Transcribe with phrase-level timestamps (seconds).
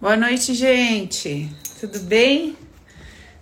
[0.00, 1.46] Boa noite, gente.
[1.78, 2.56] Tudo bem?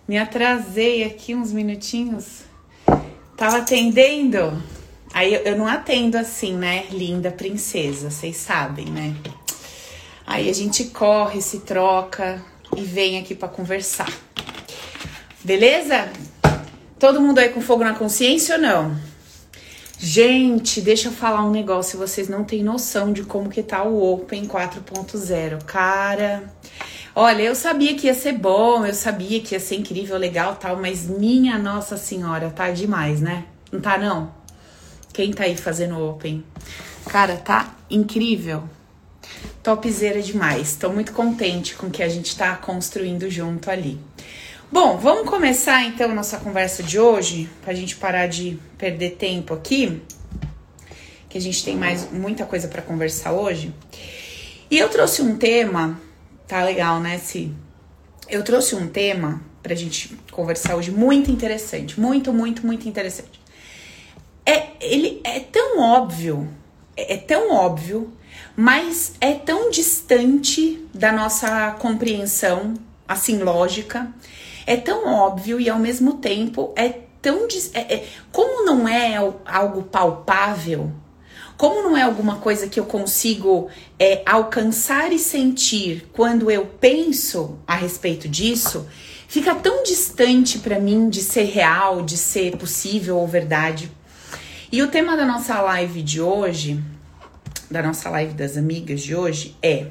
[0.08, 2.40] Me atrasei aqui uns minutinhos.
[3.36, 4.60] Tava atendendo.
[5.14, 6.86] Aí eu, eu não atendo assim, né?
[6.90, 9.14] Linda princesa, vocês sabem, né?
[10.26, 12.44] Aí a gente corre, se troca
[12.76, 14.12] e vem aqui para conversar.
[15.44, 16.10] Beleza?
[16.98, 19.07] Todo mundo aí com fogo na consciência ou não?
[20.00, 24.14] Gente, deixa eu falar um negócio, vocês não têm noção de como que tá o
[24.14, 25.64] Open 4.0.
[25.64, 26.54] Cara,
[27.16, 30.76] olha, eu sabia que ia ser bom, eu sabia que ia ser incrível, legal, tal,
[30.76, 33.46] mas minha Nossa Senhora, tá demais, né?
[33.72, 34.32] Não tá não?
[35.12, 36.44] Quem tá aí fazendo Open?
[37.06, 38.62] Cara, tá incrível.
[39.64, 40.76] Topzera demais.
[40.76, 43.98] Tô muito contente com o que a gente tá construindo junto ali.
[44.70, 49.54] Bom, vamos começar então nossa conversa de hoje, para a gente parar de perder tempo
[49.54, 50.02] aqui,
[51.26, 53.74] que a gente tem mais muita coisa para conversar hoje.
[54.70, 55.98] E eu trouxe um tema,
[56.46, 57.16] tá legal, né?
[57.16, 57.50] Se
[58.28, 63.40] eu trouxe um tema para a gente conversar hoje muito interessante, muito, muito, muito interessante.
[64.44, 66.46] É, ele é tão óbvio,
[66.94, 68.12] é, é tão óbvio,
[68.54, 72.74] mas é tão distante da nossa compreensão,
[73.08, 74.12] assim, lógica
[74.68, 76.90] é tão óbvio e ao mesmo tempo é
[77.22, 77.48] tão.
[77.72, 79.16] É, é, como não é
[79.46, 80.92] algo palpável,
[81.56, 87.58] como não é alguma coisa que eu consigo é, alcançar e sentir quando eu penso
[87.66, 88.86] a respeito disso,
[89.26, 93.90] fica tão distante para mim de ser real, de ser possível ou verdade.
[94.70, 96.78] E o tema da nossa live de hoje,
[97.70, 99.86] da nossa live das amigas de hoje, é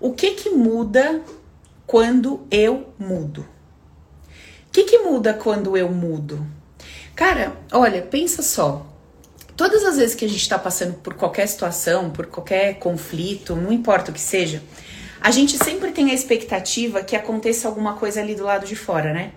[0.00, 1.22] o que que muda
[1.86, 3.57] quando eu mudo?
[4.68, 6.46] O que, que muda quando eu mudo?
[7.16, 8.86] Cara, olha, pensa só.
[9.56, 13.72] Todas as vezes que a gente está passando por qualquer situação, por qualquer conflito, não
[13.72, 14.62] importa o que seja,
[15.20, 19.12] a gente sempre tem a expectativa que aconteça alguma coisa ali do lado de fora,
[19.12, 19.32] né?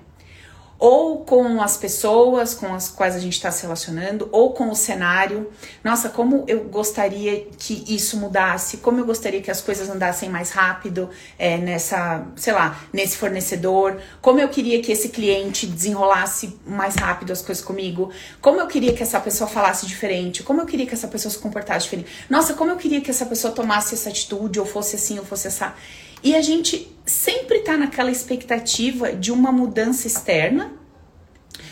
[0.81, 4.75] Ou com as pessoas com as quais a gente está se relacionando, ou com o
[4.75, 5.51] cenário.
[5.83, 10.49] Nossa, como eu gostaria que isso mudasse, como eu gostaria que as coisas andassem mais
[10.49, 16.95] rápido é, nessa, sei lá, nesse fornecedor, como eu queria que esse cliente desenrolasse mais
[16.95, 18.09] rápido as coisas comigo,
[18.41, 21.37] como eu queria que essa pessoa falasse diferente, como eu queria que essa pessoa se
[21.37, 22.09] comportasse diferente.
[22.27, 25.47] Nossa, como eu queria que essa pessoa tomasse essa atitude, ou fosse assim, ou fosse
[25.47, 25.75] essa.
[26.23, 30.71] E a gente sempre tá naquela expectativa de uma mudança externa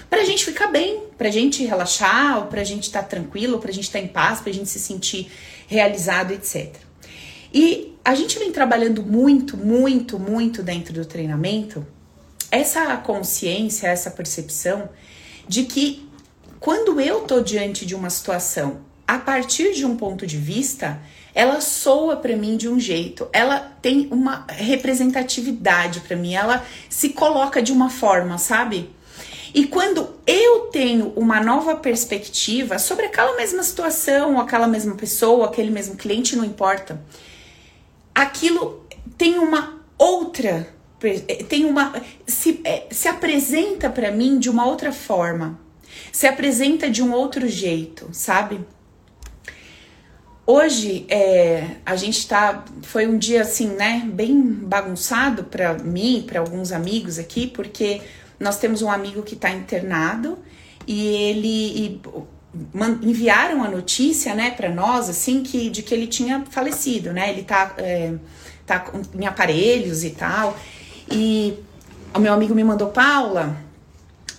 [0.09, 3.85] pra gente ficar bem, pra gente relaxar, ou pra gente estar tá tranquilo, pra gente
[3.85, 5.31] estar tá em paz, pra gente se sentir
[5.67, 6.75] realizado, etc.
[7.53, 11.85] E a gente vem trabalhando muito, muito, muito dentro do treinamento
[12.51, 14.89] essa consciência, essa percepção
[15.47, 16.09] de que
[16.59, 21.01] quando eu tô diante de uma situação a partir de um ponto de vista,
[21.39, 27.11] ela soa para mim de um jeito, ela tem uma representatividade para mim, ela se
[27.11, 28.89] coloca de uma forma, sabe?
[29.53, 35.71] E quando eu tenho uma nova perspectiva sobre aquela mesma situação, aquela mesma pessoa, aquele
[35.71, 37.01] mesmo cliente, não importa,
[38.13, 38.85] aquilo
[39.17, 40.67] tem uma outra,
[41.47, 45.57] tem uma se, é, se apresenta para mim de uma outra forma,
[46.11, 48.59] se apresenta de um outro jeito, sabe?
[50.51, 52.65] Hoje é, a gente tá.
[52.81, 54.09] Foi um dia assim, né?
[54.11, 58.01] Bem bagunçado para mim, para alguns amigos aqui, porque
[58.39, 60.39] nós temos um amigo que está internado
[60.87, 61.47] e ele.
[61.47, 62.01] E,
[63.03, 67.29] enviaram a notícia, né, para nós, assim, que de que ele tinha falecido, né?
[67.29, 68.15] Ele tá, é,
[68.65, 70.57] tá em aparelhos e tal.
[71.11, 71.59] E
[72.11, 73.55] o meu amigo me mandou, Paula,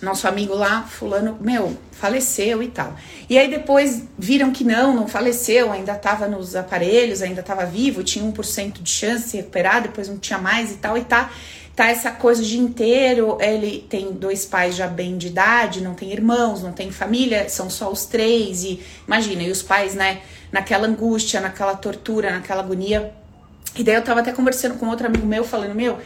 [0.01, 2.95] nosso amigo lá, fulano, meu, faleceu e tal.
[3.29, 8.03] E aí depois viram que não, não faleceu, ainda estava nos aparelhos, ainda estava vivo,
[8.03, 11.29] tinha 1% de chance de recuperar, depois não tinha mais e tal, e tá,
[11.75, 16.11] tá essa coisa de inteiro, ele tem dois pais já bem de idade, não tem
[16.11, 20.87] irmãos, não tem família, são só os três, e imagina, e os pais, né, naquela
[20.87, 23.13] angústia, naquela tortura, naquela agonia.
[23.75, 25.99] E daí eu tava até conversando com outro amigo meu, falando, meu,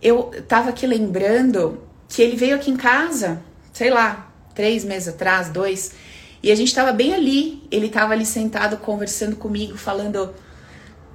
[0.00, 3.42] eu tava aqui lembrando que ele veio aqui em casa,
[3.72, 5.92] sei lá, três meses atrás, dois,
[6.42, 7.62] e a gente tava bem ali.
[7.70, 10.34] Ele tava ali sentado conversando comigo, falando.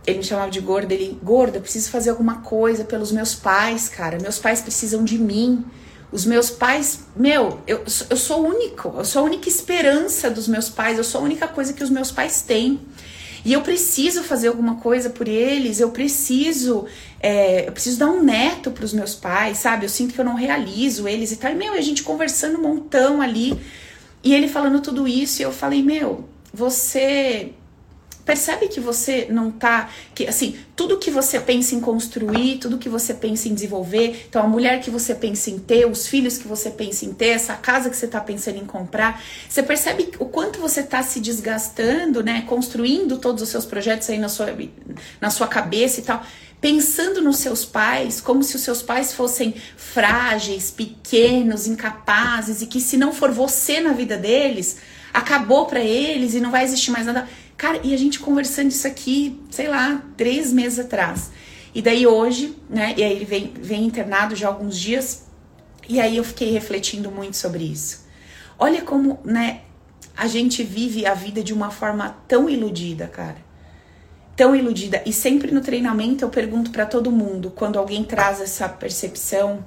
[0.05, 0.93] Ele me chamava de gorda.
[0.93, 4.17] Ele, gorda, preciso fazer alguma coisa pelos meus pais, cara.
[4.19, 5.65] Meus pais precisam de mim.
[6.11, 8.93] Os meus pais, meu, eu, eu sou único.
[8.97, 10.97] Eu sou a única esperança dos meus pais.
[10.97, 12.79] Eu sou a única coisa que os meus pais têm.
[13.47, 16.85] E eu preciso fazer alguma coisa por eles, eu preciso,
[17.17, 19.85] é, eu preciso dar um neto para os meus pais, sabe?
[19.85, 21.53] Eu sinto que eu não realizo eles e tal.
[21.53, 23.57] E, meu, a gente conversando um montão ali.
[24.21, 27.53] E ele falando tudo isso, e eu falei, meu, você
[28.27, 29.89] Percebe que você não tá.
[30.13, 34.43] que Assim, tudo que você pensa em construir, tudo que você pensa em desenvolver, então
[34.43, 37.53] a mulher que você pensa em ter, os filhos que você pensa em ter, essa
[37.53, 42.21] casa que você tá pensando em comprar, você percebe o quanto você tá se desgastando,
[42.21, 42.43] né?
[42.45, 44.47] Construindo todos os seus projetos aí na sua,
[45.21, 46.21] na sua cabeça e tal
[46.59, 52.81] pensando nos seus pais como se os seus pais fossem frágeis, pequenos, incapazes e que
[52.81, 54.77] se não for você na vida deles,
[55.13, 57.27] acabou para eles e não vai existir mais nada.
[57.57, 61.31] Cara, e a gente conversando isso aqui, sei lá, três meses atrás.
[61.73, 62.93] E daí hoje, né?
[62.95, 65.25] E aí ele vem, vem internado já alguns dias.
[65.89, 68.05] E aí eu fiquei refletindo muito sobre isso.
[68.59, 69.61] Olha como, né?
[70.15, 73.37] A gente vive a vida de uma forma tão iludida, cara.
[74.35, 75.01] Tão iludida.
[75.05, 79.65] E sempre no treinamento eu pergunto para todo mundo, quando alguém traz essa percepção,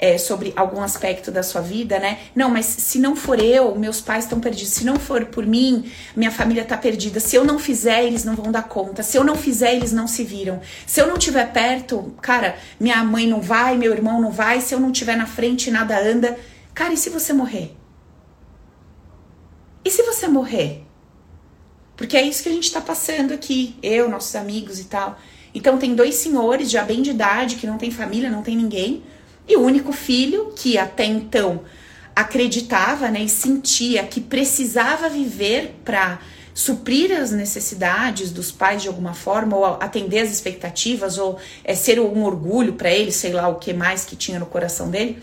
[0.00, 2.18] é, sobre algum aspecto da sua vida, né?
[2.34, 4.72] Não, mas se não for eu, meus pais estão perdidos.
[4.72, 7.20] Se não for por mim, minha família tá perdida.
[7.20, 9.02] Se eu não fizer, eles não vão dar conta.
[9.02, 10.60] Se eu não fizer, eles não se viram.
[10.86, 14.62] Se eu não estiver perto, cara, minha mãe não vai, meu irmão não vai.
[14.62, 16.38] Se eu não estiver na frente, nada anda.
[16.72, 17.76] Cara, e se você morrer?
[19.84, 20.82] E se você morrer?
[21.94, 25.18] Porque é isso que a gente tá passando aqui, eu, nossos amigos e tal.
[25.54, 29.02] Então tem dois senhores já bem de idade, que não tem família, não tem ninguém.
[29.50, 31.62] E o único filho que até então
[32.14, 36.20] acreditava né, e sentia que precisava viver para
[36.54, 41.98] suprir as necessidades dos pais de alguma forma, ou atender as expectativas, ou é, ser
[41.98, 45.20] um orgulho para ele, sei lá o que mais que tinha no coração dele,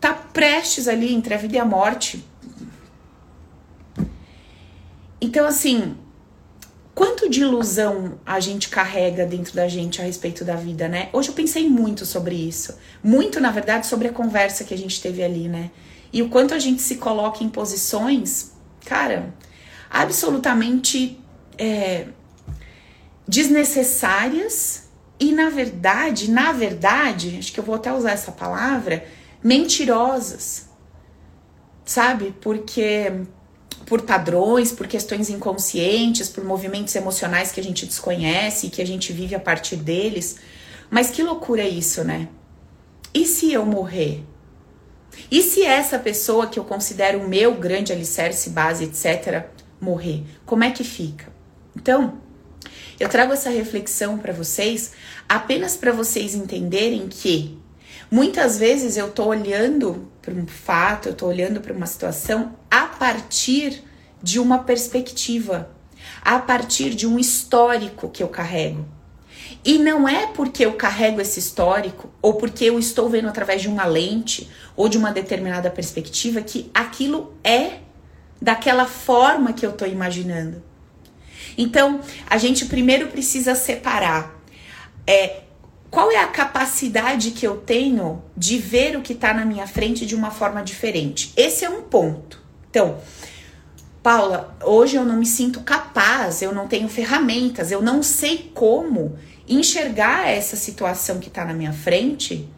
[0.00, 2.24] tá prestes ali entre a vida e a morte.
[5.20, 5.96] Então, assim,
[6.94, 11.08] Quanto de ilusão a gente carrega dentro da gente a respeito da vida, né?
[11.12, 12.78] Hoje eu pensei muito sobre isso.
[13.02, 15.72] Muito, na verdade, sobre a conversa que a gente teve ali, né?
[16.12, 18.52] E o quanto a gente se coloca em posições,
[18.84, 19.34] cara,
[19.90, 21.18] absolutamente
[21.58, 22.06] é,
[23.26, 24.88] desnecessárias
[25.18, 29.04] e, na verdade, na verdade, acho que eu vou até usar essa palavra,
[29.42, 30.68] mentirosas.
[31.84, 32.32] Sabe?
[32.40, 33.12] Porque
[33.86, 38.86] por padrões, por questões inconscientes, por movimentos emocionais que a gente desconhece e que a
[38.86, 40.36] gente vive a partir deles.
[40.90, 42.28] Mas que loucura é isso, né?
[43.12, 44.24] E se eu morrer?
[45.30, 49.44] E se essa pessoa que eu considero o meu grande alicerce, base, etc.,
[49.80, 50.24] morrer?
[50.44, 51.32] Como é que fica?
[51.76, 52.18] Então,
[52.98, 54.92] eu trago essa reflexão para vocês
[55.28, 57.58] apenas para vocês entenderem que
[58.14, 62.86] muitas vezes eu tô olhando para um fato, eu estou olhando para uma situação a
[62.86, 63.82] partir
[64.22, 65.68] de uma perspectiva,
[66.22, 68.86] a partir de um histórico que eu carrego.
[69.64, 73.66] E não é porque eu carrego esse histórico ou porque eu estou vendo através de
[73.66, 77.78] uma lente ou de uma determinada perspectiva que aquilo é
[78.40, 80.62] daquela forma que eu estou imaginando.
[81.58, 82.00] Então,
[82.30, 84.40] a gente primeiro precisa separar
[85.04, 85.43] é,
[85.94, 90.04] qual é a capacidade que eu tenho de ver o que está na minha frente
[90.04, 91.32] de uma forma diferente?
[91.36, 92.42] Esse é um ponto.
[92.68, 92.98] Então,
[94.02, 99.16] Paula, hoje eu não me sinto capaz, eu não tenho ferramentas, eu não sei como
[99.48, 102.48] enxergar essa situação que está na minha frente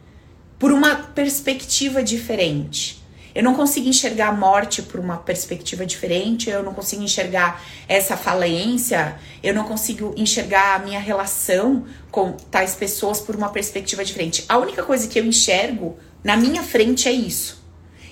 [0.57, 2.96] por uma perspectiva diferente.
[3.37, 8.17] Eu não consigo enxergar a morte por uma perspectiva diferente, eu não consigo enxergar essa
[8.17, 14.43] falência, eu não consigo enxergar a minha relação com tais pessoas por uma perspectiva diferente.
[14.49, 17.63] A única coisa que eu enxergo na minha frente é isso.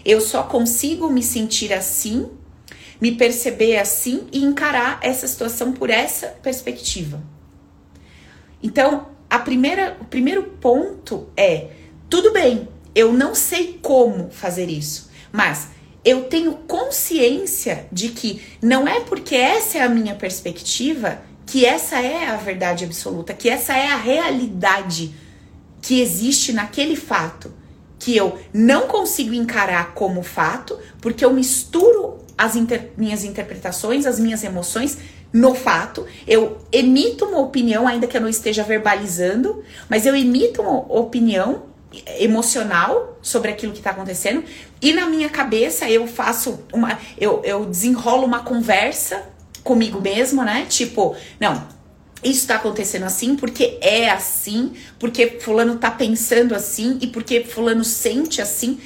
[0.06, 2.30] Eu só consigo me sentir assim,
[3.02, 7.20] me perceber assim e encarar essa situação por essa perspectiva.
[8.62, 11.70] Então, a primeira, o primeiro ponto é:
[12.08, 15.05] tudo bem, eu não sei como fazer isso.
[15.36, 15.68] Mas
[16.06, 22.00] eu tenho consciência de que não é porque essa é a minha perspectiva que essa
[22.00, 25.14] é a verdade absoluta, que essa é a realidade
[25.82, 27.52] que existe naquele fato,
[28.00, 34.20] que eu não consigo encarar como fato, porque eu misturo as inter minhas interpretações, as
[34.20, 34.98] minhas emoções
[35.34, 40.62] no fato, eu emito uma opinião, ainda que eu não esteja verbalizando, mas eu emito
[40.62, 41.75] uma opinião
[42.20, 44.44] emocional sobre aquilo que está acontecendo
[44.82, 49.24] e na minha cabeça eu faço uma eu, eu desenrolo uma conversa
[49.64, 50.66] comigo mesmo né?
[50.68, 51.68] Tipo não
[52.24, 57.84] isso está acontecendo assim porque é assim porque fulano tá pensando assim e porque fulano
[57.84, 58.80] sente assim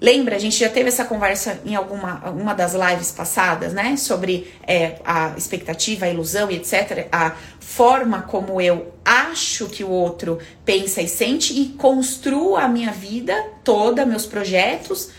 [0.00, 3.96] Lembra, a gente já teve essa conversa em alguma uma das lives passadas, né?
[3.98, 7.06] Sobre é, a expectativa, a ilusão e etc.
[7.12, 12.92] A forma como eu acho que o outro pensa e sente e construo a minha
[12.92, 15.10] vida toda, meus projetos,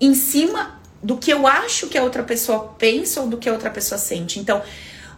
[0.00, 3.52] em cima do que eu acho que a outra pessoa pensa ou do que a
[3.52, 4.38] outra pessoa sente.
[4.38, 4.62] Então,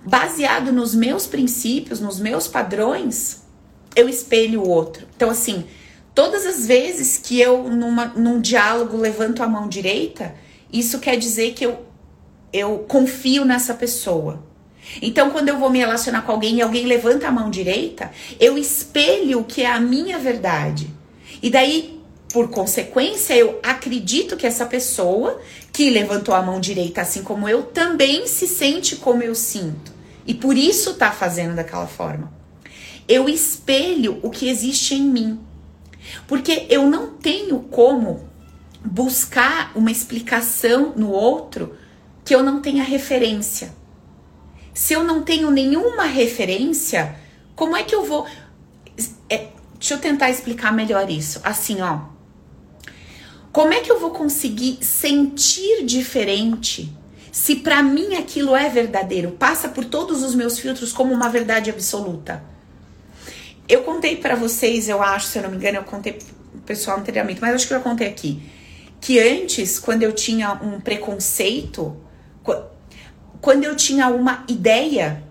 [0.05, 3.43] baseado nos meus princípios, nos meus padrões,
[3.95, 5.07] eu espelho o outro.
[5.15, 5.65] Então, assim,
[6.15, 10.35] todas as vezes que eu, numa, num diálogo, levanto a mão direita,
[10.73, 11.87] isso quer dizer que eu,
[12.53, 14.43] eu confio nessa pessoa.
[15.01, 18.59] Então, quando eu vou me relacionar com alguém e alguém levanta a mão direita, eu
[18.59, 20.91] espelho o que é a minha verdade.
[21.43, 22.01] E daí,
[22.33, 25.41] por consequência, eu acredito que essa pessoa
[25.73, 29.93] que levantou a mão direita, assim como eu, também se sente como eu sinto.
[30.27, 32.33] E por isso tá fazendo daquela forma.
[33.09, 35.41] Eu espelho o que existe em mim.
[36.27, 38.29] Porque eu não tenho como
[38.85, 41.77] buscar uma explicação no outro
[42.25, 43.75] que eu não tenha referência.
[44.75, 47.17] Se eu não tenho nenhuma referência,
[47.55, 48.27] como é que eu vou.
[49.29, 51.41] É, deixa eu tentar explicar melhor isso.
[51.45, 52.01] Assim, ó.
[53.53, 56.91] Como é que eu vou conseguir sentir diferente
[57.31, 59.33] se para mim aquilo é verdadeiro?
[59.33, 62.43] Passa por todos os meus filtros como uma verdade absoluta.
[63.69, 66.99] Eu contei para vocês, eu acho, se eu não me engano, eu contei pro pessoal
[66.99, 68.43] anteriormente, mas acho que eu contei aqui.
[69.01, 71.97] Que antes, quando eu tinha um preconceito,
[73.41, 75.23] quando eu tinha uma ideia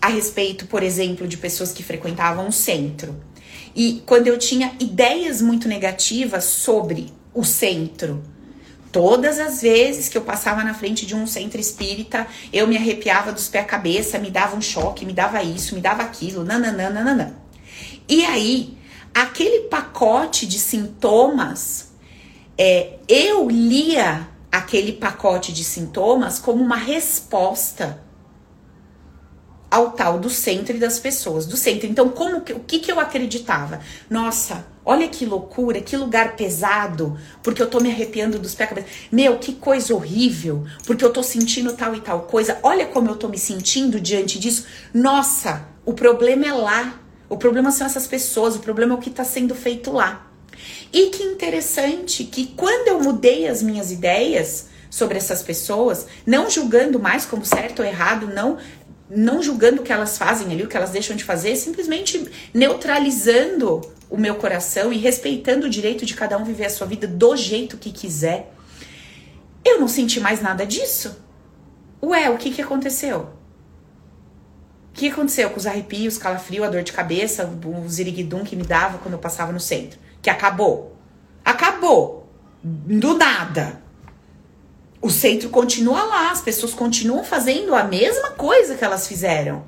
[0.00, 3.16] a respeito, por exemplo, de pessoas que frequentavam o centro,
[3.74, 8.22] e quando eu tinha ideias muito negativas sobre o centro,
[8.90, 13.32] Todas as vezes que eu passava na frente de um centro espírita, eu me arrepiava
[13.32, 17.34] dos pés à cabeça, me dava um choque, me dava isso, me dava aquilo, nananã.
[18.08, 18.78] E aí,
[19.14, 21.92] aquele pacote de sintomas,
[22.56, 28.02] é, eu lia aquele pacote de sintomas como uma resposta
[29.70, 31.86] ao tal do centro e das pessoas do centro.
[31.86, 33.80] Então, como que, o que, que eu acreditava?
[34.08, 38.84] Nossa, olha que loucura, que lugar pesado, porque eu tô me arrepiando dos pés.
[39.12, 42.58] Meu, que coisa horrível, porque eu tô sentindo tal e tal coisa.
[42.62, 44.66] Olha como eu tô me sentindo diante disso.
[44.94, 47.00] Nossa, o problema é lá.
[47.28, 50.26] O problema são essas pessoas, o problema é o que está sendo feito lá.
[50.92, 56.98] E que interessante que quando eu mudei as minhas ideias sobre essas pessoas, não julgando
[56.98, 58.58] mais como certo ou errado, não
[59.10, 63.80] não julgando o que elas fazem ali, o que elas deixam de fazer, simplesmente neutralizando
[64.10, 67.34] o meu coração e respeitando o direito de cada um viver a sua vida do
[67.34, 68.52] jeito que quiser.
[69.64, 71.16] Eu não senti mais nada disso.
[72.02, 73.30] Ué, o que que aconteceu?
[74.90, 78.64] O que aconteceu com os arrepios, calafrio, a dor de cabeça, o ziriguidum que me
[78.64, 79.98] dava quando eu passava no centro?
[80.20, 80.96] Que acabou.
[81.44, 82.28] Acabou.
[82.62, 83.80] Do nada.
[85.00, 89.64] O centro continua lá, as pessoas continuam fazendo a mesma coisa que elas fizeram.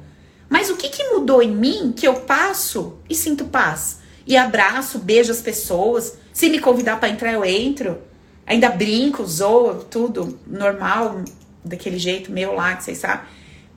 [0.49, 4.01] Mas o que, que mudou em mim que eu passo e sinto paz?
[4.27, 6.19] E abraço, beijo as pessoas.
[6.33, 7.99] Se me convidar para entrar, eu entro.
[8.45, 11.23] Ainda brinco, zoo, tudo normal,
[11.65, 13.27] daquele jeito meu lá, que vocês sabem.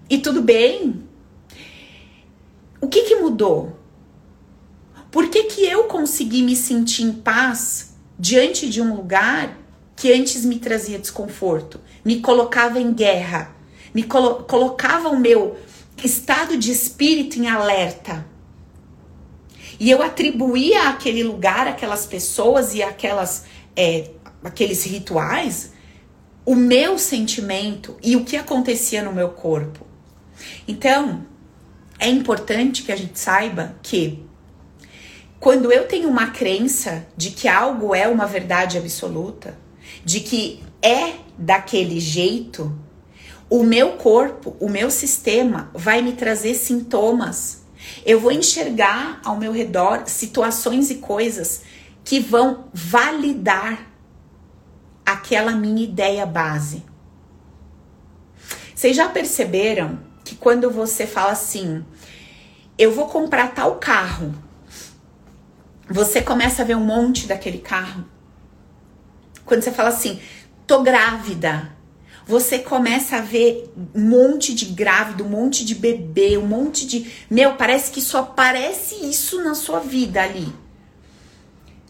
[0.09, 1.03] E tudo bem.
[2.83, 3.79] O que, que mudou?
[5.09, 9.57] Por que, que eu consegui me sentir em paz diante de um lugar
[9.95, 13.55] que antes me trazia desconforto, me colocava em guerra,
[13.93, 15.55] me colo colocava o meu
[16.03, 18.27] estado de espírito em alerta?
[19.79, 23.45] E eu atribuía aquele lugar, aquelas pessoas e aquelas,
[23.77, 24.11] é,
[24.43, 25.71] aqueles rituais
[26.45, 29.87] o meu sentimento e o que acontecia no meu corpo.
[30.67, 31.25] Então,
[32.03, 34.25] é importante que a gente saiba que
[35.39, 39.57] quando eu tenho uma crença de que algo é uma verdade absoluta,
[40.03, 42.77] de que é daquele jeito,
[43.49, 47.63] o meu corpo, o meu sistema vai me trazer sintomas.
[48.05, 51.61] Eu vou enxergar ao meu redor situações e coisas
[52.03, 53.89] que vão validar
[55.05, 56.83] aquela minha ideia base.
[58.75, 61.85] Vocês já perceberam que quando você fala assim,
[62.77, 64.33] eu vou comprar tal carro.
[65.89, 68.05] Você começa a ver um monte daquele carro.
[69.45, 70.19] Quando você fala assim,
[70.65, 71.71] tô grávida,
[72.25, 77.11] você começa a ver um monte de grávido, um monte de bebê, um monte de.
[77.29, 80.47] Meu, parece que só aparece isso na sua vida ali.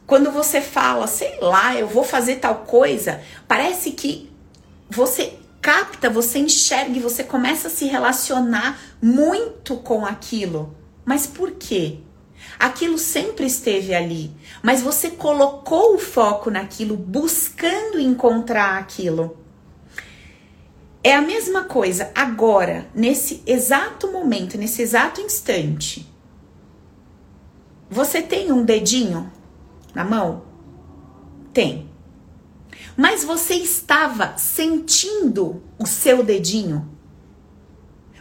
[0.08, 4.30] Quando você fala, sei lá, eu vou fazer tal coisa, parece que
[4.90, 10.76] você capta, você enxerga e você começa a se relacionar muito com aquilo.
[11.06, 12.00] Mas por quê?
[12.60, 14.30] Aquilo sempre esteve ali,
[14.62, 19.38] mas você colocou o foco naquilo, buscando encontrar aquilo.
[21.02, 26.06] É a mesma coisa agora, nesse exato momento, nesse exato instante.
[27.90, 29.32] Você tem um dedinho
[29.96, 30.44] na mão?
[31.54, 31.93] Tem.
[32.96, 36.90] Mas você estava sentindo o seu dedinho?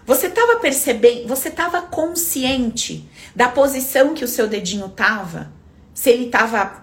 [0.05, 5.53] Você estava percebendo, você estava consciente da posição que o seu dedinho tava?
[5.95, 6.83] Se ele estava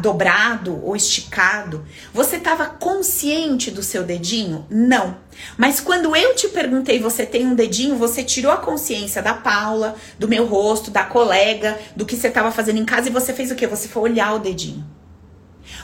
[0.00, 1.86] dobrado ou esticado?
[2.12, 4.66] Você estava consciente do seu dedinho?
[4.68, 5.18] Não.
[5.56, 9.94] Mas quando eu te perguntei, você tem um dedinho, você tirou a consciência da Paula,
[10.18, 13.52] do meu rosto, da colega, do que você estava fazendo em casa e você fez
[13.52, 13.66] o quê?
[13.66, 14.97] Você foi olhar o dedinho.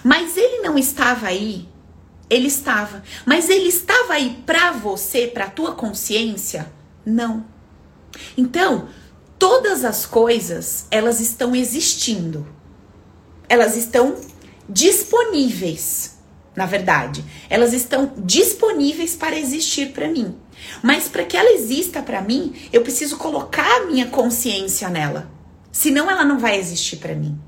[0.02, 1.68] Mas ele não estava aí.
[2.28, 3.02] Ele estava.
[3.26, 6.72] Mas ele estava aí para você, para tua consciência?
[7.04, 7.44] Não.
[8.36, 8.88] Então,
[9.38, 12.46] todas as coisas, elas estão existindo
[13.48, 14.16] elas estão
[14.68, 16.18] disponíveis,
[16.56, 17.24] na verdade.
[17.48, 20.36] Elas estão disponíveis para existir para mim.
[20.82, 25.30] Mas para que ela exista para mim, eu preciso colocar a minha consciência nela.
[25.70, 27.38] Senão ela não vai existir para mim.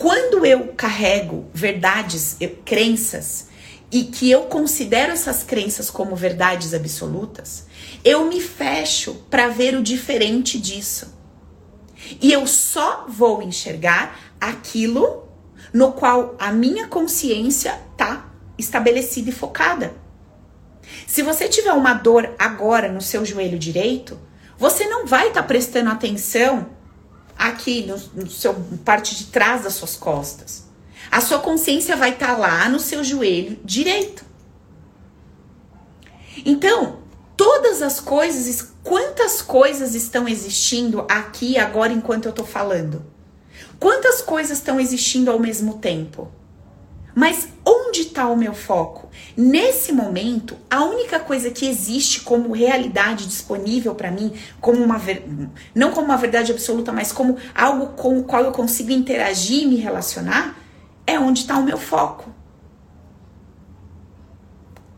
[0.00, 3.48] Quando eu carrego verdades, eu, crenças,
[3.92, 7.66] e que eu considero essas crenças como verdades absolutas,
[8.02, 11.14] eu me fecho para ver o diferente disso.
[12.18, 15.28] E eu só vou enxergar aquilo
[15.70, 19.92] no qual a minha consciência tá estabelecida e focada.
[21.06, 24.18] Se você tiver uma dor agora no seu joelho direito,
[24.56, 26.79] você não vai estar tá prestando atenção
[27.40, 28.54] aqui no, no, seu
[28.84, 30.64] parte de trás das suas costas.
[31.10, 34.24] A sua consciência vai estar tá lá no seu joelho direito.
[36.44, 37.00] Então,
[37.36, 43.04] todas as coisas, quantas coisas estão existindo aqui agora enquanto eu tô falando?
[43.78, 46.30] Quantas coisas estão existindo ao mesmo tempo?
[47.14, 49.08] Mas onde está o meu foco?
[49.36, 55.26] Nesse momento, a única coisa que existe como realidade disponível para mim, como uma ver...
[55.74, 59.66] não como uma verdade absoluta, mas como algo com o qual eu consigo interagir e
[59.66, 60.56] me relacionar,
[61.06, 62.32] é onde está o meu foco.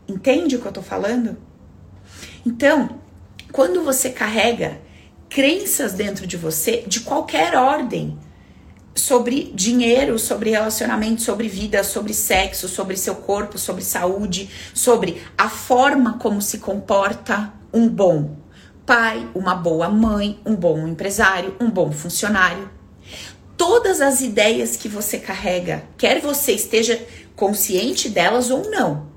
[0.07, 1.37] Entende o que eu estou falando?
[2.45, 2.99] Então,
[3.51, 4.81] quando você carrega
[5.29, 8.19] crenças dentro de você, de qualquer ordem,
[8.95, 15.49] sobre dinheiro, sobre relacionamento, sobre vida, sobre sexo, sobre seu corpo, sobre saúde, sobre a
[15.49, 18.37] forma como se comporta um bom
[18.85, 22.69] pai, uma boa mãe, um bom empresário, um bom funcionário.
[23.57, 27.01] Todas as ideias que você carrega, quer você esteja
[27.35, 29.07] consciente delas ou não,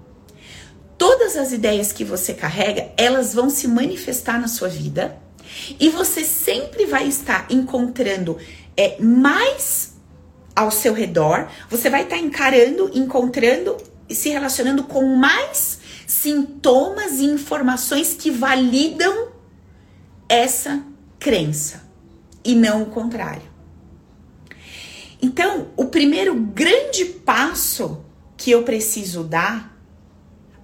[0.96, 5.18] todas as ideias que você carrega, elas vão se manifestar na sua vida
[5.78, 8.38] e você sempre vai estar encontrando
[8.76, 9.94] é, mais
[10.54, 13.76] ao seu redor, você vai estar tá encarando, encontrando
[14.08, 19.28] e se relacionando com mais sintomas e informações que validam
[20.28, 20.82] essa
[21.18, 21.82] crença
[22.44, 23.42] e não o contrário.
[25.20, 28.04] Então, o primeiro grande passo
[28.36, 29.76] que eu preciso dar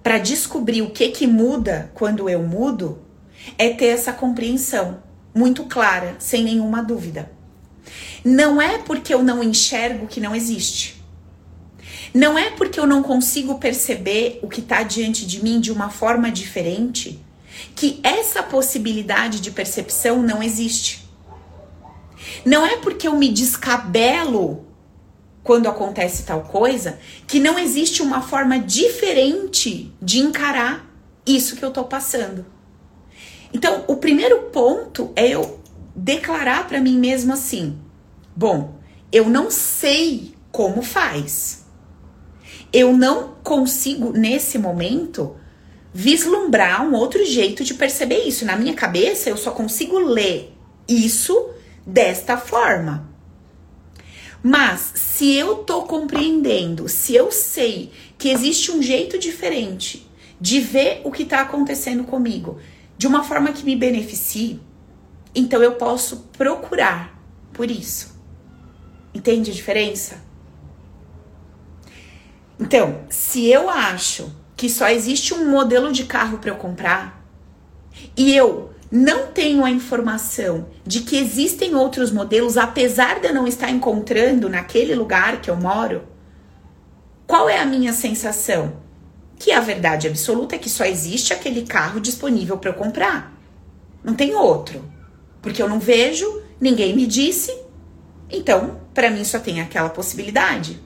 [0.01, 2.99] para descobrir o que que muda quando eu mudo
[3.57, 5.01] é ter essa compreensão
[5.33, 7.31] muito clara, sem nenhuma dúvida.
[8.23, 11.03] Não é porque eu não enxergo que não existe.
[12.13, 15.89] Não é porque eu não consigo perceber o que está diante de mim de uma
[15.89, 17.19] forma diferente
[17.75, 21.07] que essa possibilidade de percepção não existe.
[22.45, 24.65] Não é porque eu me descabelo
[25.43, 30.89] quando acontece tal coisa que não existe uma forma diferente de encarar
[31.25, 32.45] isso que eu estou passando.
[33.53, 35.59] Então, o primeiro ponto é eu
[35.95, 37.77] declarar para mim mesmo assim:
[38.35, 38.79] Bom,
[39.11, 41.65] eu não sei como faz.
[42.71, 45.35] Eu não consigo, nesse momento,
[45.93, 48.45] vislumbrar um outro jeito de perceber isso.
[48.45, 51.49] Na minha cabeça, eu só consigo ler isso
[51.85, 53.09] desta forma.
[54.41, 60.09] Mas se eu tô compreendendo, se eu sei que existe um jeito diferente
[60.41, 62.59] de ver o que está acontecendo comigo,
[62.97, 64.59] de uma forma que me beneficie,
[65.33, 67.17] então eu posso procurar
[67.53, 68.12] por isso.
[69.13, 70.17] Entende a diferença?
[72.59, 77.23] Então, se eu acho que só existe um modelo de carro para eu comprar
[78.15, 83.47] e eu não tenho a informação de que existem outros modelos, apesar de eu não
[83.47, 86.03] estar encontrando naquele lugar que eu moro,
[87.25, 88.73] qual é a minha sensação?
[89.39, 93.33] Que a verdade absoluta é que só existe aquele carro disponível para eu comprar.
[94.03, 94.83] Não tem outro.
[95.41, 97.51] Porque eu não vejo, ninguém me disse,
[98.33, 100.79] então para mim só tem aquela possibilidade.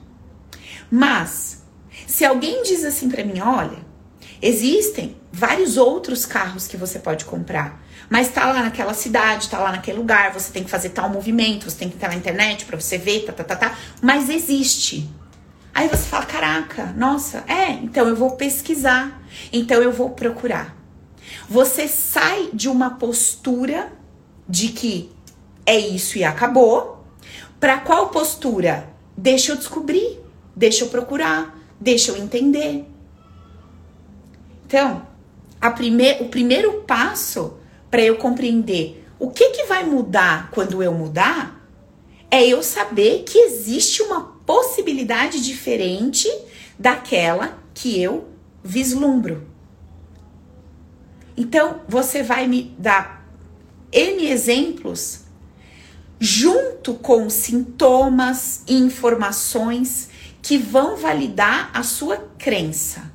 [0.90, 1.62] Mas
[2.06, 3.78] se alguém diz assim para mim, olha,
[4.40, 9.72] existem vários outros carros que você pode comprar, mas tá lá naquela cidade, tá lá
[9.72, 12.80] naquele lugar, você tem que fazer tal movimento, você tem que estar na internet para
[12.80, 15.08] você ver, tá, tá, tá, tá, mas existe.
[15.74, 20.76] Aí você fala, caraca, nossa, é, então eu vou pesquisar, então eu vou procurar.
[21.48, 23.92] Você sai de uma postura
[24.48, 25.12] de que
[25.66, 26.97] é isso e acabou,
[27.60, 28.88] para qual postura?
[29.16, 30.20] Deixa eu descobrir,
[30.54, 32.84] deixa eu procurar, deixa eu entender.
[34.66, 35.06] Então,
[36.20, 37.58] o primeiro passo
[37.90, 41.66] para eu compreender o que, que vai mudar quando eu mudar
[42.30, 46.28] é eu saber que existe uma possibilidade diferente
[46.78, 48.28] daquela que eu
[48.62, 49.48] vislumbro.
[51.36, 53.26] Então, você vai me dar
[53.90, 55.24] N exemplos
[56.20, 60.08] junto com sintomas e informações
[60.42, 63.12] que vão validar a sua crença.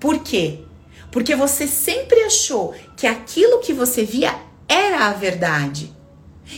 [0.00, 0.60] Por quê?
[1.10, 4.34] Porque você sempre achou que aquilo que você via
[4.68, 5.94] era a verdade.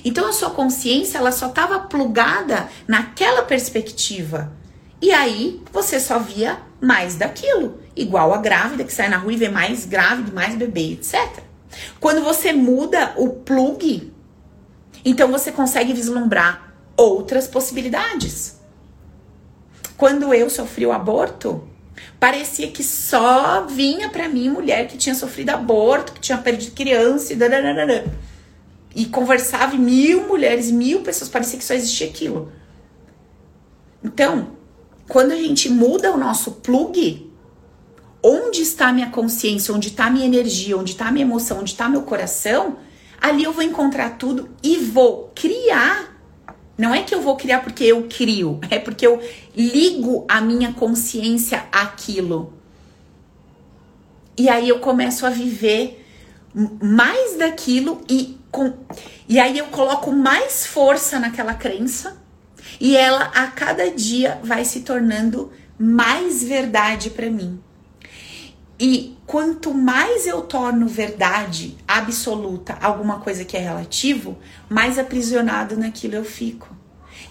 [0.04, 4.52] Então a sua consciência ela só estava plugada naquela perspectiva.
[5.00, 9.36] E aí você só via mais daquilo, igual a grávida que sai na rua e
[9.36, 11.42] vê mais grávida, mais bebê, etc.
[12.00, 14.12] Quando você muda o plug,
[15.04, 18.58] então você consegue vislumbrar outras possibilidades.
[19.96, 21.66] Quando eu sofri o aborto,
[22.20, 27.32] parecia que só vinha para mim mulher que tinha sofrido aborto, que tinha perdido criança
[27.32, 28.12] e dadadadada.
[28.94, 32.52] E conversava em mil mulheres, mil pessoas, parecia que só existia aquilo.
[34.02, 34.52] Então,
[35.08, 37.28] quando a gente muda o nosso plug,
[38.22, 42.02] onde está minha consciência, onde está minha energia, onde está minha emoção, onde está meu
[42.02, 42.76] coração,
[43.20, 46.16] ali eu vou encontrar tudo e vou criar.
[46.76, 49.20] Não é que eu vou criar porque eu crio, é porque eu
[49.56, 52.52] ligo a minha consciência àquilo.
[54.36, 56.06] E aí eu começo a viver
[56.80, 58.72] mais daquilo e com,
[59.28, 62.16] e aí eu coloco mais força naquela crença
[62.80, 67.60] e ela a cada dia vai se tornando mais verdade para mim.
[68.80, 74.38] E quanto mais eu torno verdade absoluta alguma coisa que é relativo,
[74.68, 76.76] mais aprisionado naquilo eu fico.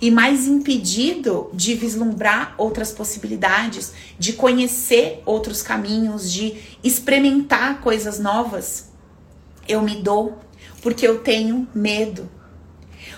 [0.01, 8.89] E mais impedido de vislumbrar outras possibilidades, de conhecer outros caminhos, de experimentar coisas novas.
[9.65, 10.37] Eu me dou
[10.81, 12.29] porque eu tenho medo.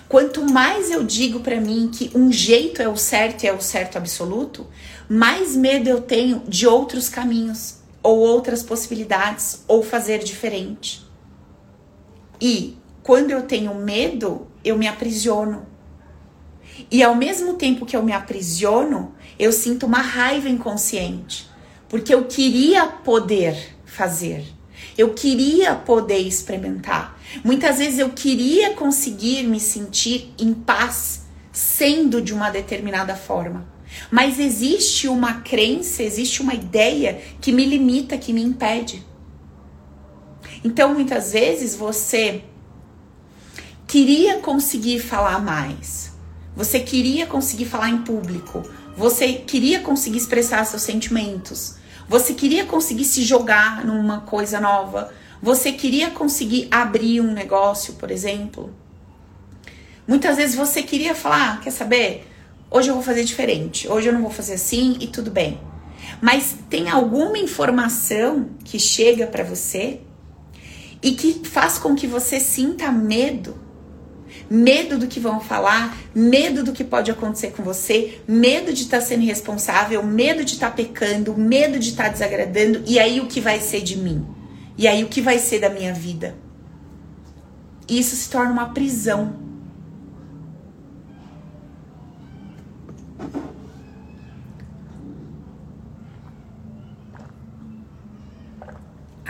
[0.07, 3.61] Quanto mais eu digo para mim que um jeito é o certo e é o
[3.61, 4.67] certo absoluto,
[5.09, 11.05] mais medo eu tenho de outros caminhos ou outras possibilidades, ou fazer diferente.
[12.41, 15.67] E quando eu tenho medo, eu me aprisiono.
[16.89, 21.49] E ao mesmo tempo que eu me aprisiono, eu sinto uma raiva inconsciente,
[21.87, 24.45] porque eu queria poder fazer.
[24.97, 27.19] Eu queria poder experimentar.
[27.43, 33.67] Muitas vezes eu queria conseguir me sentir em paz sendo de uma determinada forma.
[34.11, 39.05] Mas existe uma crença, existe uma ideia que me limita, que me impede.
[40.63, 42.43] Então, muitas vezes você
[43.87, 46.11] queria conseguir falar mais,
[46.55, 48.63] você queria conseguir falar em público,
[48.95, 51.75] você queria conseguir expressar seus sentimentos,
[52.07, 58.11] você queria conseguir se jogar numa coisa nova, você queria conseguir abrir um negócio, por
[58.11, 58.73] exemplo.
[60.05, 62.27] Muitas vezes você queria falar, ah, quer saber?
[62.71, 63.87] Hoje eu vou fazer diferente.
[63.87, 65.59] Hoje eu não vou fazer assim e tudo bem.
[66.21, 70.01] Mas tem alguma informação que chega para você
[71.01, 73.57] e que faz com que você sinta medo.
[74.47, 78.99] Medo do que vão falar, medo do que pode acontecer com você, medo de estar
[78.99, 83.19] tá sendo irresponsável, medo de estar tá pecando, medo de estar tá desagradando, e aí
[83.19, 84.25] o que vai ser de mim?
[84.77, 86.35] E aí o que vai ser da minha vida?
[87.87, 89.48] Isso se torna uma prisão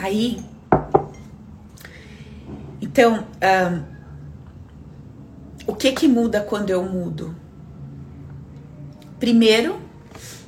[0.01, 0.39] Aí,
[2.81, 3.83] então, um,
[5.67, 7.35] o que que muda quando eu mudo?
[9.19, 9.77] Primeiro,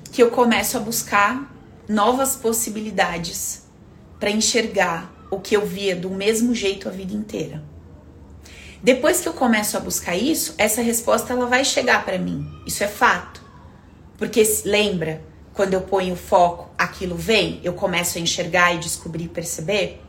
[0.09, 1.53] que eu começo a buscar
[1.85, 3.63] novas possibilidades
[4.17, 7.61] para enxergar o que eu via do mesmo jeito a vida inteira.
[8.81, 12.49] Depois que eu começo a buscar isso, essa resposta ela vai chegar para mim.
[12.65, 13.43] Isso é fato.
[14.17, 15.21] Porque lembra,
[15.53, 20.01] quando eu ponho foco, aquilo vem, eu começo a enxergar e descobrir, perceber.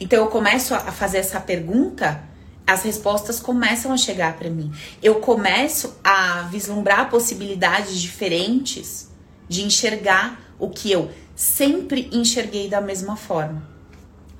[0.00, 2.22] Então eu começo a fazer essa pergunta,
[2.66, 4.72] as respostas começam a chegar para mim.
[5.02, 9.10] Eu começo a vislumbrar possibilidades diferentes
[9.48, 13.68] de enxergar o que eu sempre enxerguei da mesma forma.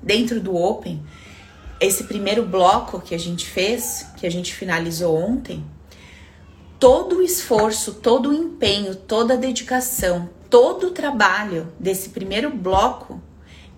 [0.01, 1.03] Dentro do Open,
[1.79, 5.63] esse primeiro bloco que a gente fez, que a gente finalizou ontem,
[6.79, 13.21] todo o esforço, todo o empenho, toda a dedicação, todo o trabalho desse primeiro bloco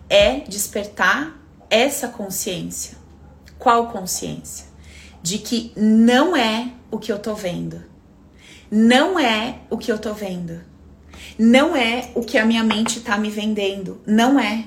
[0.10, 2.98] é despertar essa consciência.
[3.58, 4.66] Qual consciência?
[5.22, 7.84] De que não é o que eu tô vendo.
[8.72, 10.62] Não é o que eu tô vendo.
[11.38, 14.02] Não é o que a minha mente tá me vendendo.
[14.06, 14.66] Não é.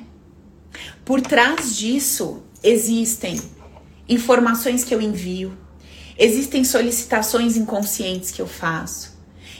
[1.04, 3.40] Por trás disso existem
[4.08, 5.56] informações que eu envio,
[6.18, 9.11] existem solicitações inconscientes que eu faço,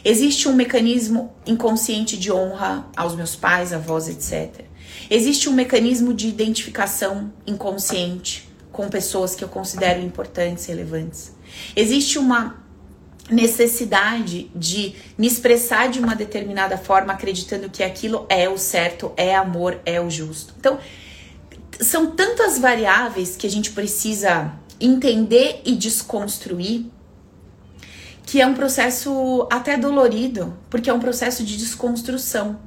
[0.05, 4.65] existe um mecanismo inconsciente de honra aos meus pais, avós, etc.
[5.11, 11.33] Existe um mecanismo de identificação inconsciente com pessoas que eu considero importantes, relevantes.
[11.77, 12.63] Existe uma
[13.31, 19.35] necessidade de me expressar de uma determinada forma, acreditando que aquilo é o certo, é
[19.35, 20.55] amor, é o justo.
[20.59, 20.79] Então,
[21.81, 26.87] são tantas variáveis que a gente precisa entender e desconstruir
[28.25, 32.59] que é um processo até dolorido, porque é um processo de desconstrução.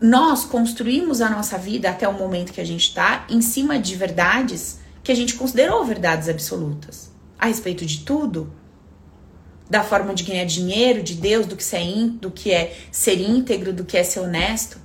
[0.00, 3.94] Nós construímos a nossa vida até o momento que a gente está em cima de
[3.96, 8.52] verdades que a gente considerou verdades absolutas a respeito de tudo,
[9.70, 13.72] da forma de ganhar dinheiro, de Deus, do que, ser, do que é ser íntegro,
[13.72, 14.78] do que é ser honesto.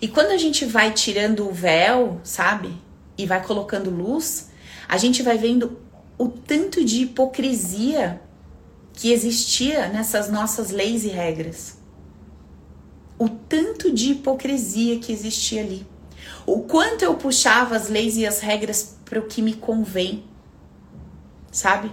[0.00, 2.72] E quando a gente vai tirando o véu, sabe?
[3.16, 4.50] E vai colocando luz,
[4.88, 5.78] a gente vai vendo
[6.18, 8.20] o tanto de hipocrisia
[8.94, 11.76] que existia nessas nossas leis e regras.
[13.18, 15.86] O tanto de hipocrisia que existia ali.
[16.46, 20.24] O quanto eu puxava as leis e as regras para o que me convém.
[21.50, 21.90] Sabe?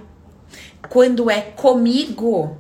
[0.90, 2.58] Quando é comigo,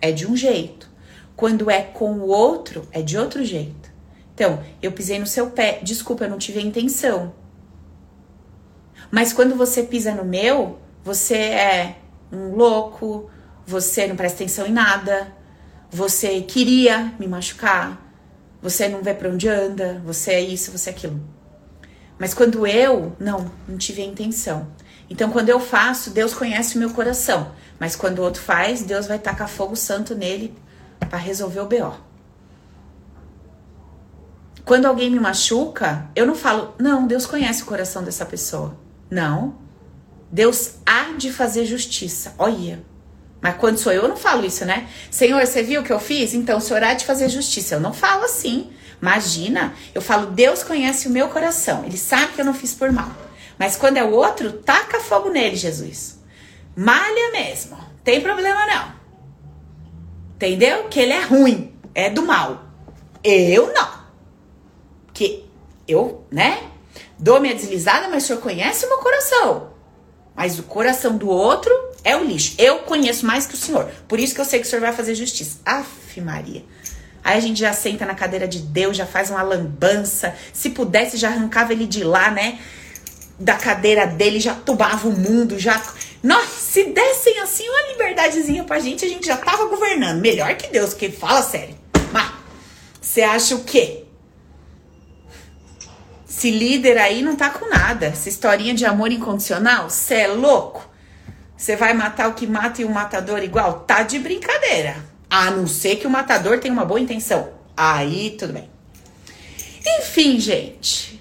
[0.00, 0.88] é de um jeito.
[1.34, 3.90] Quando é com o outro, é de outro jeito.
[4.34, 5.80] Então, eu pisei no seu pé.
[5.82, 7.32] Desculpa, eu não tive a intenção.
[9.10, 11.96] Mas quando você pisa no meu, você é
[12.32, 13.30] um louco,
[13.66, 15.32] você não presta atenção em nada,
[15.90, 18.00] você queria me machucar,
[18.60, 21.20] você não vê para onde anda, você é isso, você é aquilo.
[22.18, 24.68] Mas quando eu, não, não tive a intenção.
[25.08, 27.52] Então, quando eu faço, Deus conhece o meu coração.
[27.78, 30.54] Mas quando o outro faz, Deus vai tacar fogo santo nele
[30.98, 31.94] para resolver o BO.
[34.64, 38.76] Quando alguém me machuca, eu não falo, não, Deus conhece o coração dessa pessoa.
[39.08, 39.54] Não.
[40.30, 42.34] Deus há de fazer justiça.
[42.38, 42.84] Olha.
[43.40, 44.88] Mas quando sou eu, eu não falo isso, né?
[45.10, 46.34] Senhor, você viu o que eu fiz?
[46.34, 47.74] Então, o senhor há de fazer justiça.
[47.76, 48.70] Eu não falo assim.
[49.00, 51.84] Imagina, eu falo, Deus conhece o meu coração.
[51.84, 53.10] Ele sabe que eu não fiz por mal.
[53.58, 56.18] Mas quando é o outro, taca fogo nele, Jesus.
[56.74, 57.78] Malha mesmo.
[58.02, 58.92] Tem problema não.
[60.34, 60.88] Entendeu?
[60.88, 62.64] Que ele é ruim, é do mal.
[63.22, 63.88] Eu não.
[65.12, 65.48] Que
[65.86, 66.70] eu, né?
[67.18, 69.75] Dou minha deslizada, mas o senhor conhece o meu coração.
[70.36, 71.72] Mas o coração do outro
[72.04, 72.54] é o lixo.
[72.58, 73.88] Eu conheço mais que o senhor.
[74.06, 75.58] Por isso que eu sei que o senhor vai fazer justiça.
[75.64, 76.62] Aff, Maria.
[77.24, 80.34] Aí a gente já senta na cadeira de Deus, já faz uma lambança.
[80.52, 82.58] Se pudesse, já arrancava ele de lá, né?
[83.38, 85.80] da cadeira dele, já tubava o mundo, já.
[86.22, 90.20] Nossa, se dessem assim uma liberdadezinha pra gente, a gente já tava governando.
[90.20, 91.76] Melhor que Deus, que fala sério.
[92.12, 92.32] Mas,
[93.00, 94.04] você acha o quê?
[96.36, 98.04] Esse líder aí não tá com nada.
[98.04, 100.86] Essa historinha de amor incondicional, você é louco?
[101.56, 103.80] Você vai matar o que mata e o matador igual?
[103.80, 105.02] Tá de brincadeira.
[105.30, 107.48] A não ser que o matador tenha uma boa intenção.
[107.74, 108.68] Aí, tudo bem.
[109.98, 111.16] Enfim, gente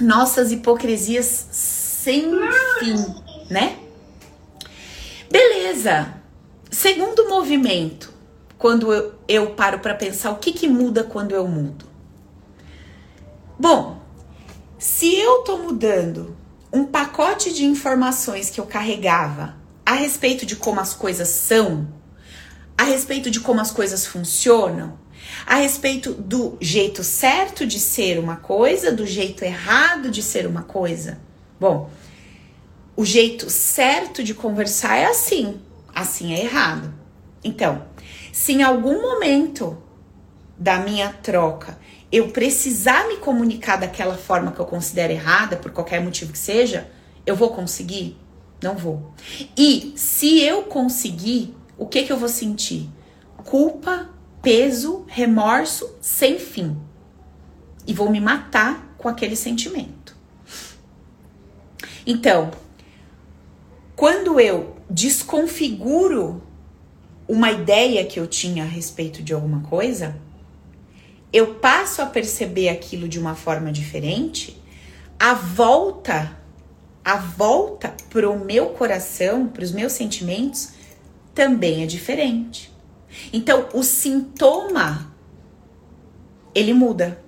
[0.00, 2.30] nossas hipocrisias sem
[2.78, 3.14] fim,
[3.50, 3.78] né?
[5.28, 6.14] Beleza.
[6.70, 8.12] Segundo movimento,
[8.58, 11.86] quando eu, eu paro para pensar o que, que muda quando eu mudo.
[13.58, 13.95] Bom,
[14.86, 16.36] se eu tô mudando
[16.72, 21.88] um pacote de informações que eu carregava a respeito de como as coisas são,
[22.78, 24.96] a respeito de como as coisas funcionam,
[25.44, 30.62] a respeito do jeito certo de ser uma coisa, do jeito errado de ser uma
[30.62, 31.18] coisa.
[31.58, 31.90] Bom,
[32.96, 35.60] o jeito certo de conversar é assim,
[35.92, 36.94] assim é errado.
[37.42, 37.84] Então,
[38.32, 39.76] se em algum momento
[40.56, 41.76] da minha troca
[42.16, 46.90] eu precisar me comunicar daquela forma que eu considero errada, por qualquer motivo que seja,
[47.26, 48.16] eu vou conseguir?
[48.62, 49.12] Não vou.
[49.54, 52.88] E se eu conseguir, o que que eu vou sentir?
[53.44, 54.08] Culpa
[54.40, 56.78] peso, remorso sem fim.
[57.86, 60.16] E vou me matar com aquele sentimento.
[62.06, 62.50] Então,
[63.94, 66.42] quando eu desconfiguro
[67.28, 70.16] uma ideia que eu tinha a respeito de alguma coisa,
[71.32, 74.62] eu passo a perceber aquilo de uma forma diferente,
[75.18, 76.36] a volta,
[77.04, 80.70] a volta para o meu coração, para os meus sentimentos,
[81.34, 82.72] também é diferente.
[83.32, 85.14] Então, o sintoma
[86.54, 87.22] ele muda.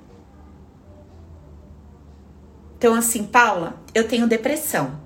[2.79, 5.01] Então, assim, Paula, eu tenho depressão.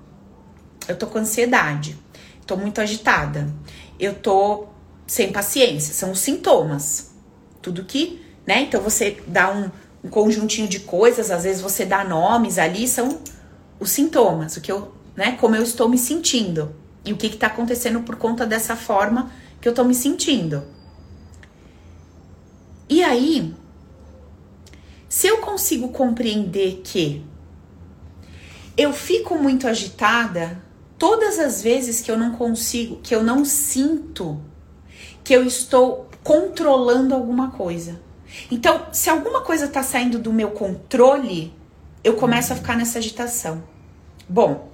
[0.87, 1.98] Eu tô com ansiedade.
[2.46, 3.52] Tô muito agitada.
[3.98, 4.66] Eu tô
[5.07, 5.94] sem paciência.
[5.94, 7.14] São os sintomas.
[7.61, 8.62] Tudo que, né?
[8.62, 9.70] Então, você dá um,
[10.05, 13.20] um conjuntinho de coisas, às vezes você dá nomes ali, são
[13.78, 15.37] os sintomas, o que eu, né?
[15.40, 16.74] Como eu estou me sentindo.
[17.05, 20.62] E o que está acontecendo por conta dessa forma que eu tô me sentindo.
[22.88, 23.55] E aí,
[25.09, 27.24] se eu consigo compreender que
[28.76, 30.62] eu fico muito agitada
[30.98, 34.40] todas as vezes que eu não consigo, que eu não sinto
[35.24, 38.00] que eu estou controlando alguma coisa.
[38.51, 41.55] Então, se alguma coisa está saindo do meu controle,
[42.03, 43.62] eu começo a ficar nessa agitação.
[44.29, 44.71] Bom,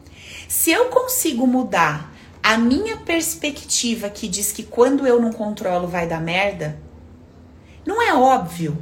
[0.49, 6.07] se eu consigo mudar a minha perspectiva que diz que quando eu não controlo vai
[6.07, 6.79] dar merda,
[7.85, 8.79] não é óbvio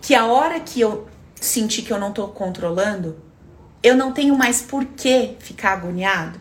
[0.00, 1.06] que a hora que eu
[1.40, 3.16] sentir que eu não tô controlando,
[3.82, 6.40] eu não tenho mais por que ficar agoniado?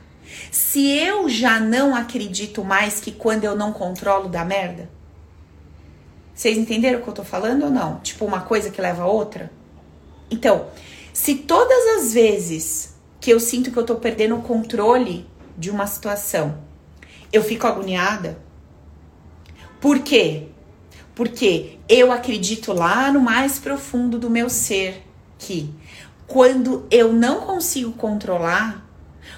[0.52, 4.90] Se eu já não acredito mais que quando eu não controlo dá merda?
[6.36, 8.00] Vocês entenderam o que eu tô falando ou não?
[8.02, 9.50] Tipo, uma coisa que leva a outra?
[10.30, 10.68] Então,
[11.14, 15.26] se todas as vezes que eu sinto que eu tô perdendo o controle
[15.58, 16.58] de uma situação,
[17.32, 18.38] eu fico agoniada.
[19.80, 20.48] Por quê?
[21.16, 25.04] Porque eu acredito lá no mais profundo do meu ser
[25.40, 25.74] que
[26.28, 28.86] quando eu não consigo controlar,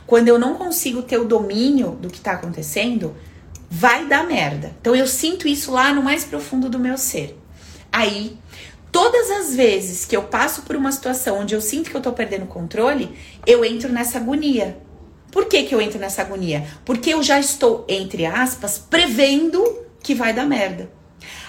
[0.08, 3.16] quando eu não consigo ter o domínio do que está acontecendo,
[3.70, 4.74] vai dar merda.
[4.80, 7.38] Então eu sinto isso lá no mais profundo do meu ser.
[7.92, 8.38] Aí,
[8.92, 12.12] todas as vezes que eu passo por uma situação onde eu sinto que eu tô
[12.14, 14.78] perdendo controle, eu entro nessa agonia.
[15.32, 16.66] Por que, que eu entro nessa agonia?
[16.86, 20.90] Porque eu já estou, entre aspas, prevendo que vai dar merda.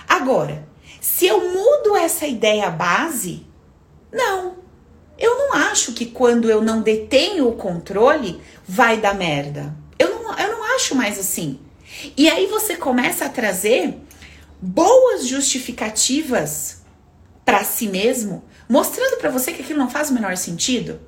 [0.09, 0.67] Agora,
[1.01, 3.47] se eu mudo essa ideia base,
[4.13, 4.57] não.
[5.19, 9.75] Eu não acho que quando eu não detenho o controle, vai dar merda.
[9.99, 11.59] Eu não, eu não acho mais assim.
[12.17, 13.97] E aí você começa a trazer
[14.61, 16.83] boas justificativas
[17.45, 21.01] para si mesmo, mostrando para você que aquilo não faz o menor sentido.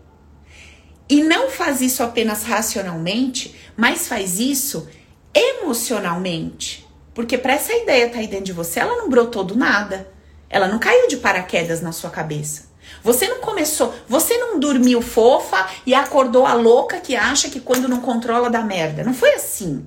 [1.09, 4.89] E não faz isso apenas racionalmente, mas faz isso
[5.35, 6.89] emocionalmente.
[7.13, 10.11] Porque para essa ideia estar tá aí dentro de você, ela não brotou do nada.
[10.49, 12.71] Ela não caiu de paraquedas na sua cabeça.
[13.03, 17.89] Você não começou, você não dormiu fofa e acordou a louca que acha que quando
[17.89, 19.05] não controla dá merda.
[19.05, 19.85] Não foi assim.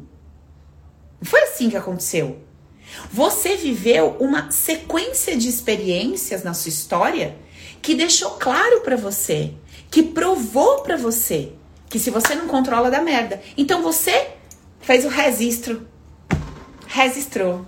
[1.24, 2.42] Não foi assim que aconteceu.
[3.10, 7.38] Você viveu uma sequência de experiências na sua história
[7.82, 9.54] que deixou claro para você
[9.90, 11.54] que provou para você
[11.90, 13.42] que se você não controla dá merda.
[13.56, 14.32] Então você
[14.82, 15.88] fez o registro.
[16.88, 17.66] Registrou.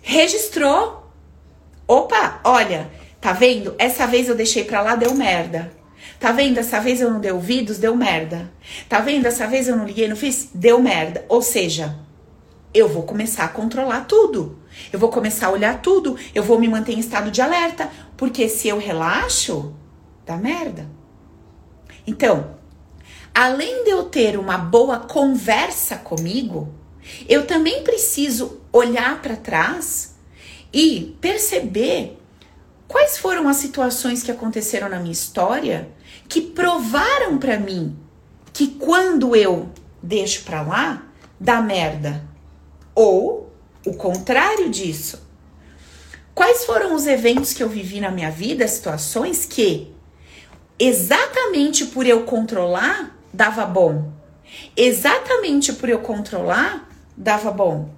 [0.00, 1.10] Registrou.
[1.88, 3.74] Opa, olha, tá vendo?
[3.76, 5.72] Essa vez eu deixei pra lá, deu merda.
[6.20, 6.58] Tá vendo?
[6.58, 8.52] Essa vez eu não dei ouvidos, deu merda.
[8.88, 9.26] Tá vendo?
[9.26, 11.24] Essa vez eu não liguei, não fiz, deu merda.
[11.28, 12.03] Ou seja,
[12.74, 14.58] eu vou começar a controlar tudo.
[14.92, 16.18] Eu vou começar a olhar tudo.
[16.34, 17.88] Eu vou me manter em estado de alerta.
[18.16, 19.72] Porque se eu relaxo,
[20.26, 20.90] dá merda.
[22.04, 22.56] Então,
[23.32, 26.74] além de eu ter uma boa conversa comigo,
[27.28, 30.16] eu também preciso olhar para trás
[30.72, 32.18] e perceber
[32.88, 35.88] quais foram as situações que aconteceram na minha história
[36.28, 37.96] que provaram para mim
[38.52, 39.68] que quando eu
[40.02, 41.02] deixo para lá,
[41.38, 42.33] dá merda.
[42.94, 43.52] Ou
[43.86, 45.22] o contrário disso.
[46.34, 49.92] Quais foram os eventos que eu vivi na minha vida, situações que
[50.78, 54.12] exatamente por eu controlar, dava bom.
[54.76, 57.90] Exatamente por eu controlar, dava bom.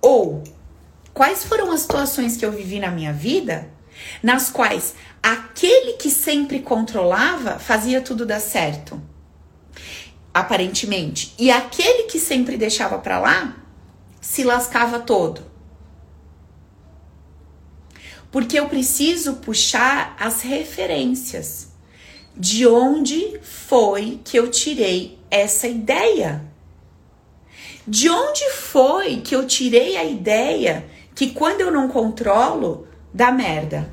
[0.00, 0.42] Ou
[1.14, 3.68] quais foram as situações que eu vivi na minha vida
[4.22, 9.00] nas quais aquele que sempre controlava fazia tudo dar certo?
[10.32, 11.34] Aparentemente.
[11.38, 13.56] E aquele que sempre deixava para lá
[14.20, 15.42] se lascava todo.
[18.30, 21.70] Porque eu preciso puxar as referências
[22.36, 26.44] de onde foi que eu tirei essa ideia?
[27.86, 33.92] De onde foi que eu tirei a ideia que quando eu não controlo, dá merda?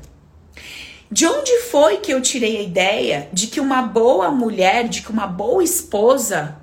[1.10, 5.10] De onde foi que eu tirei a ideia de que uma boa mulher, de que
[5.10, 6.60] uma boa esposa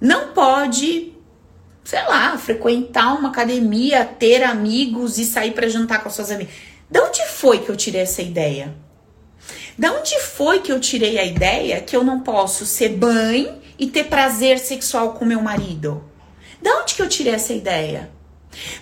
[0.00, 1.14] não pode,
[1.88, 6.52] sei lá, frequentar uma academia, ter amigos e sair para jantar com as suas amigas?
[6.90, 8.76] De onde foi que eu tirei essa ideia?
[9.78, 13.86] Da onde foi que eu tirei a ideia que eu não posso ser mãe e
[13.86, 16.04] ter prazer sexual com meu marido?
[16.60, 18.10] Da onde que eu tirei essa ideia?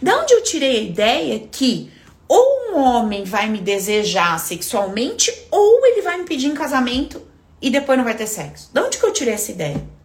[0.03, 1.93] Da onde eu tirei a ideia que
[2.27, 7.23] ou um homem vai me desejar sexualmente ou ele vai me pedir em casamento
[7.63, 8.69] e depois não vai ter sexo?
[8.75, 9.96] De onde que eu tirei essa ideia?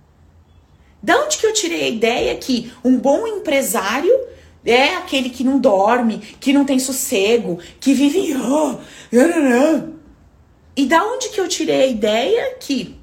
[1.02, 4.14] De onde que eu tirei a ideia que um bom empresário
[4.64, 8.36] é aquele que não dorme, que não tem sossego, que vive.
[8.38, 8.76] Oh,
[10.76, 13.00] e da onde que eu tirei a ideia que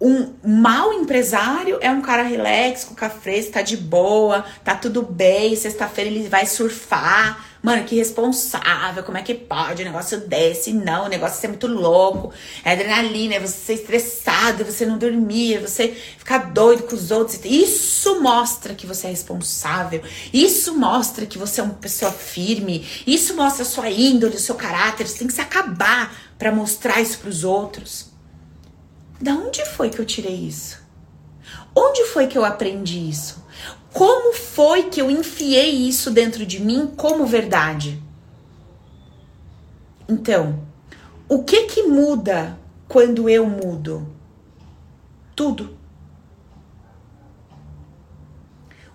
[0.00, 5.56] um mau empresário é um cara relax, com café, tá de boa, tá tudo bem,
[5.56, 7.47] sexta-feira ele vai surfar.
[7.60, 9.82] Mano, que responsável, como é que pode?
[9.82, 12.32] O negócio desce, não, o negócio é muito louco.
[12.64, 16.94] É adrenalina, é você ser estressado, é você não dormir, é você ficar doido com
[16.94, 17.40] os outros.
[17.44, 20.02] Isso mostra que você é responsável.
[20.32, 22.86] Isso mostra que você é uma pessoa firme.
[23.04, 25.08] Isso mostra a sua índole, o seu caráter.
[25.08, 28.12] Você tem que se acabar para mostrar isso para os outros.
[29.20, 30.78] Da onde foi que eu tirei isso?
[31.74, 33.47] Onde foi que eu aprendi isso?
[33.92, 38.02] Como foi que eu enfiei isso dentro de mim como verdade?
[40.08, 40.60] Então,
[41.28, 44.08] o que que muda quando eu mudo?
[45.34, 45.76] Tudo.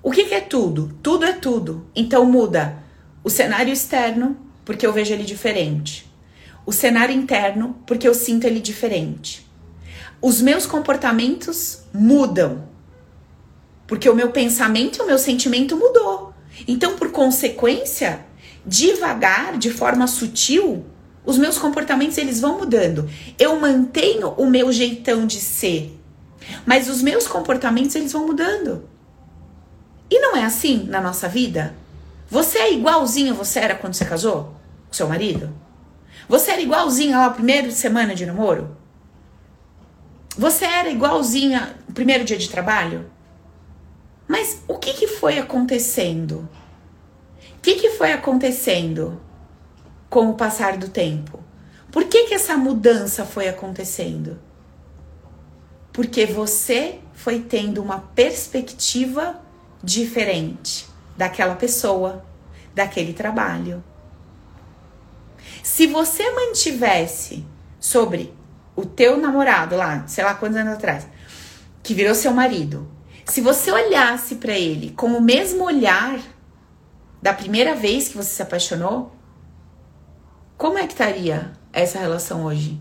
[0.01, 0.97] O que, que é tudo?
[1.01, 1.85] Tudo é tudo.
[1.95, 2.77] Então muda
[3.23, 6.11] o cenário externo, porque eu vejo ele diferente.
[6.65, 9.43] O cenário interno, porque eu sinto ele diferente
[10.23, 12.63] os meus comportamentos mudam.
[13.87, 16.33] Porque o meu pensamento e o meu sentimento mudou.
[16.67, 18.25] Então, por consequência,
[18.65, 20.85] devagar, de forma sutil,
[21.25, 23.09] os meus comportamentos eles vão mudando.
[23.39, 25.97] Eu mantenho o meu jeitão de ser,
[26.65, 28.87] mas os meus comportamentos eles vão mudando.
[30.09, 31.75] E não é assim na nossa vida?
[32.29, 34.55] Você é igualzinho você era quando você casou
[34.87, 35.53] com seu marido?
[36.27, 38.77] Você era igualzinho lá primeira semana de namoro?
[40.37, 43.05] Você era igualzinha no primeiro dia de trabalho?
[44.27, 46.47] Mas o que, que foi acontecendo?
[47.57, 49.21] O que, que foi acontecendo
[50.09, 51.39] com o passar do tempo?
[51.91, 54.39] Por que, que essa mudança foi acontecendo?
[55.91, 59.39] Porque você foi tendo uma perspectiva
[59.83, 62.25] diferente daquela pessoa,
[62.73, 63.83] daquele trabalho.
[65.61, 67.45] Se você mantivesse
[67.79, 68.33] sobre
[68.75, 71.07] o teu namorado lá, sei lá quantos anos atrás,
[71.83, 72.87] que virou seu marido,
[73.25, 76.19] se você olhasse para ele com o mesmo olhar
[77.21, 79.15] da primeira vez que você se apaixonou,
[80.57, 82.79] como é que estaria essa relação hoje?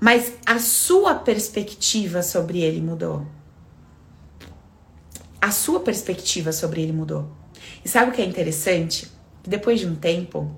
[0.00, 3.26] Mas a sua perspectiva sobre ele mudou.
[5.40, 7.30] A sua perspectiva sobre ele mudou.
[7.84, 9.10] E sabe o que é interessante?
[9.46, 10.50] Depois de um tempo,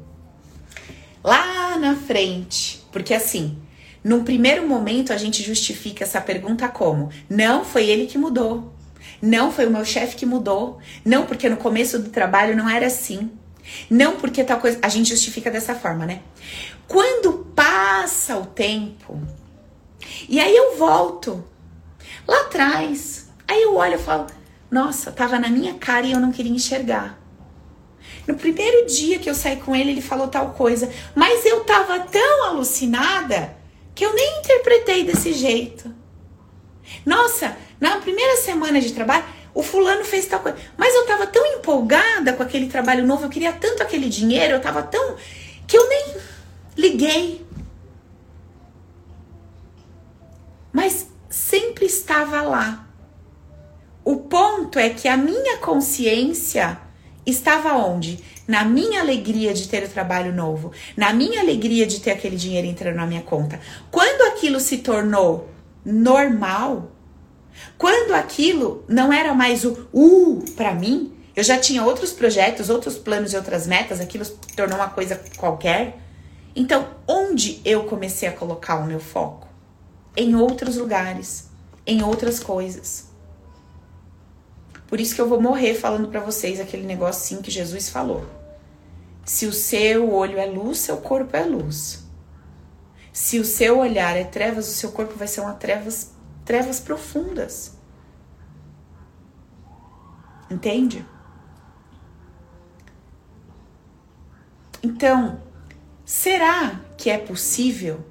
[1.25, 2.85] lá na frente.
[2.93, 3.61] Porque assim,
[4.05, 8.72] num primeiro momento a gente justifica essa pergunta como: não foi ele que mudou.
[9.20, 10.78] Não foi o meu chefe que mudou.
[11.05, 13.30] Não porque no começo do trabalho não era assim.
[13.88, 14.78] Não porque tal coisa.
[14.82, 16.20] A gente justifica dessa forma, né?
[16.88, 19.20] Quando passa o tempo,
[20.28, 21.44] e aí eu volto
[22.26, 24.26] lá atrás, aí eu olho e falo:
[24.68, 27.20] nossa, tava na minha cara e eu não queria enxergar.
[28.26, 32.00] No primeiro dia que eu saí com ele, ele falou tal coisa, mas eu tava
[32.00, 33.62] tão alucinada
[33.95, 35.93] que eu nem interpretei desse jeito.
[37.05, 39.24] Nossa, na primeira semana de trabalho,
[39.55, 43.28] o fulano fez tal coisa, mas eu tava tão empolgada com aquele trabalho novo, eu
[43.28, 45.16] queria tanto aquele dinheiro, eu tava tão
[45.66, 46.16] que eu nem
[46.76, 47.47] liguei.
[50.72, 52.86] Mas sempre estava lá.
[54.05, 56.78] O ponto é que a minha consciência
[57.26, 58.22] estava onde?
[58.47, 62.66] Na minha alegria de ter o trabalho novo, na minha alegria de ter aquele dinheiro
[62.66, 63.61] entrando na minha conta.
[63.90, 65.49] Quando aquilo se tornou
[65.84, 66.90] normal,
[67.78, 72.97] quando aquilo não era mais o uh para mim, eu já tinha outros projetos, outros
[72.97, 75.99] planos e outras metas, aquilo se tornou uma coisa qualquer.
[76.55, 79.49] Então, onde eu comecei a colocar o meu foco?
[80.14, 81.49] Em outros lugares,
[81.86, 83.12] em outras coisas.
[84.93, 88.26] Por isso que eu vou morrer falando para vocês aquele negocinho que Jesus falou.
[89.24, 92.07] Se o seu olho é luz, seu corpo é luz.
[93.11, 96.12] Se o seu olhar é trevas, o seu corpo vai ser uma trevas,
[96.45, 97.72] trevas profundas.
[100.51, 101.07] Entende?
[104.82, 105.40] Então,
[106.05, 108.05] será que é possível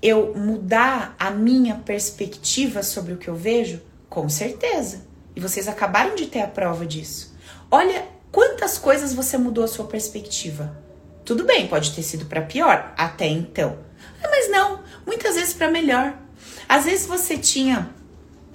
[0.00, 3.82] eu mudar a minha perspectiva sobre o que eu vejo?
[4.08, 5.12] Com certeza.
[5.34, 7.34] E vocês acabaram de ter a prova disso.
[7.70, 10.76] Olha quantas coisas você mudou a sua perspectiva.
[11.24, 13.78] Tudo bem, pode ter sido para pior até então.
[14.22, 16.14] Ah, mas não, muitas vezes para melhor.
[16.68, 17.90] Às vezes você tinha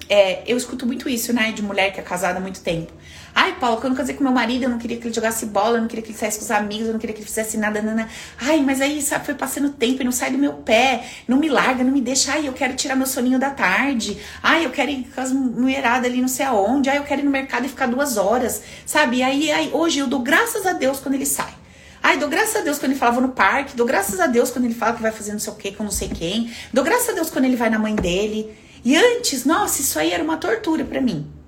[0.09, 1.51] é, eu escuto muito isso, né?
[1.51, 2.91] De mulher que é casada há muito tempo.
[3.33, 5.77] Ai, Paulo, quando eu casei com meu marido, eu não queria que ele jogasse bola,
[5.77, 7.57] eu não queria que ele saísse com os amigos, eu não queria que ele fizesse
[7.57, 8.07] nada, nada.
[8.39, 11.49] Ai, mas aí, sabe, foi passando tempo e não sai do meu pé, não me
[11.49, 12.33] larga, não me deixa.
[12.33, 14.17] Ai, eu quero tirar meu soninho da tarde.
[14.41, 16.89] Ai, eu quero ir com as mulheradas ali não sei aonde.
[16.89, 19.17] Ai, eu quero ir no mercado e ficar duas horas, sabe?
[19.17, 21.53] E aí, aí, hoje eu dou graças a Deus quando ele sai.
[22.01, 24.65] Ai, dou graças a Deus quando ele falava no parque, dou graças a Deus quando
[24.65, 27.09] ele fala que vai fazer não sei o que com não sei quem, dou graças
[27.09, 28.49] a Deus quando ele vai na mãe dele.
[28.83, 31.38] E antes, nossa, isso aí era uma tortura para mim.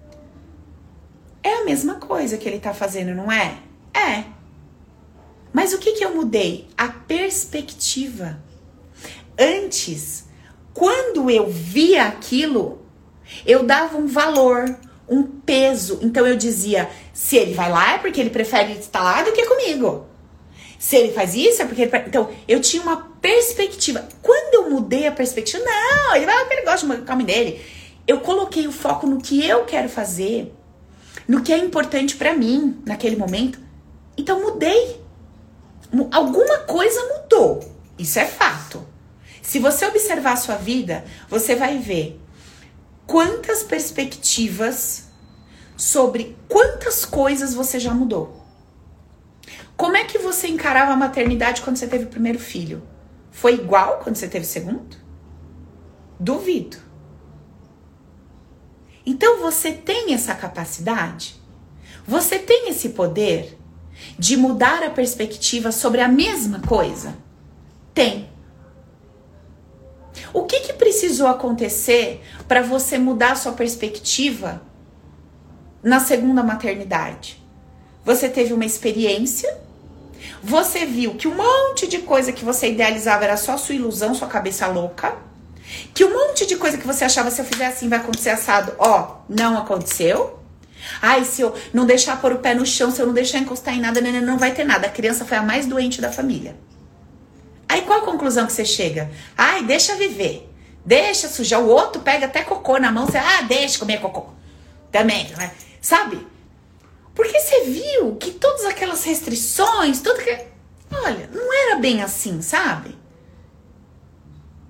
[1.43, 3.57] É a mesma coisa que ele tá fazendo, não é?
[3.93, 4.25] É.
[5.53, 6.67] Mas o que que eu mudei?
[6.77, 8.41] A perspectiva.
[9.37, 10.25] Antes,
[10.73, 12.85] quando eu via aquilo,
[13.45, 14.77] eu dava um valor,
[15.09, 15.99] um peso.
[16.01, 19.45] Então eu dizia: se ele vai lá é porque ele prefere estar lá do que
[19.45, 20.07] comigo.
[20.79, 21.91] Se ele faz isso, é porque ele.
[22.07, 24.07] Então, eu tinha uma perspectiva.
[24.21, 27.61] Quando eu mudei a perspectiva, não, ele vai porque ele gosta caminho dele.
[28.07, 30.51] Eu coloquei o foco no que eu quero fazer,
[31.27, 33.59] no que é importante para mim naquele momento.
[34.17, 35.01] Então, mudei.
[36.11, 37.59] Alguma coisa mudou.
[37.97, 38.85] Isso é fato.
[39.41, 42.19] Se você observar a sua vida, você vai ver
[43.05, 45.09] quantas perspectivas
[45.75, 48.41] sobre quantas coisas você já mudou.
[49.75, 52.83] Como é que você encarava a maternidade quando você teve o primeiro filho?
[53.31, 54.95] Foi igual quando você teve o segundo?
[56.19, 56.77] Duvido.
[59.05, 61.35] Então você tem essa capacidade?
[62.05, 63.57] Você tem esse poder
[64.17, 67.15] de mudar a perspectiva sobre a mesma coisa?
[67.93, 68.29] Tem.
[70.33, 74.61] O que, que precisou acontecer para você mudar sua perspectiva
[75.83, 77.41] na segunda maternidade?
[78.03, 79.61] Você teve uma experiência
[80.41, 84.27] você viu que um monte de coisa que você idealizava era só sua ilusão, sua
[84.27, 85.15] cabeça louca.
[85.93, 88.73] Que um monte de coisa que você achava se eu fizer assim vai acontecer assado,
[88.77, 90.39] ó, não aconteceu.
[91.01, 93.75] Ai, se eu não deixar pôr o pé no chão, se eu não deixar encostar
[93.75, 94.87] em nada, não vai ter nada.
[94.87, 96.55] A criança foi a mais doente da família.
[97.69, 99.09] Aí qual a conclusão que você chega?
[99.37, 100.49] Ai, deixa viver.
[100.85, 101.61] Deixa sujar.
[101.61, 103.05] O outro pega até cocô na mão.
[103.05, 104.25] Você, ah, deixa comer cocô.
[104.91, 105.51] Também, né?
[105.81, 106.27] sabe?
[107.15, 110.37] Porque você viu que todas aquelas restrições, tudo que.
[110.91, 112.97] Olha, não era bem assim, sabe?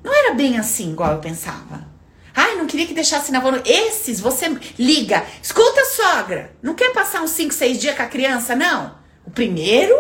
[0.04, 1.90] Não era bem assim, igual eu pensava.
[2.34, 3.62] Ai, não queria que deixasse na mão.
[3.66, 4.48] Esses, você
[4.78, 5.24] liga.
[5.42, 6.54] Escuta, sogra.
[6.62, 8.96] Não quer passar uns 5, 6 dias com a criança, não?
[9.26, 9.96] O primeiro,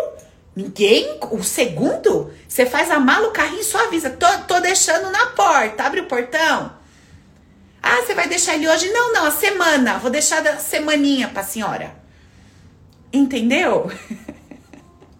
[0.55, 1.19] ninguém.
[1.31, 4.09] O segundo, você faz a mala, o carrinho só avisa.
[4.09, 5.83] Tô, tô deixando na porta.
[5.83, 6.73] Abre o portão.
[7.83, 8.89] Ah, você vai deixar ele hoje?
[8.91, 9.97] Não, não, a semana.
[9.97, 11.95] Vou deixar a semaninha pra senhora.
[13.11, 13.91] Entendeu?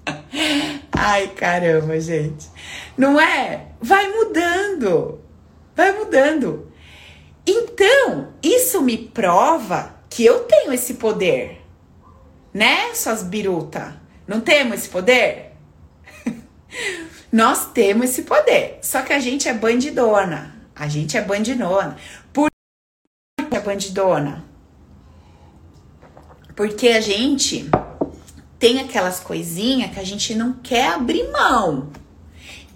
[0.93, 2.50] Ai, caramba, gente.
[3.01, 3.69] Não é?
[3.81, 5.19] Vai mudando.
[5.75, 6.71] Vai mudando.
[7.47, 11.65] Então, isso me prova que eu tenho esse poder.
[12.53, 13.99] Né, suas biruta?
[14.27, 15.53] Não temos esse poder?
[17.33, 18.77] Nós temos esse poder.
[18.83, 20.55] Só que a gente é bandidona.
[20.75, 21.97] A gente é bandidona.
[22.31, 22.51] Por
[23.49, 24.45] que é bandidona?
[26.55, 27.67] Porque a gente
[28.59, 31.89] tem aquelas coisinhas que a gente não quer abrir mão.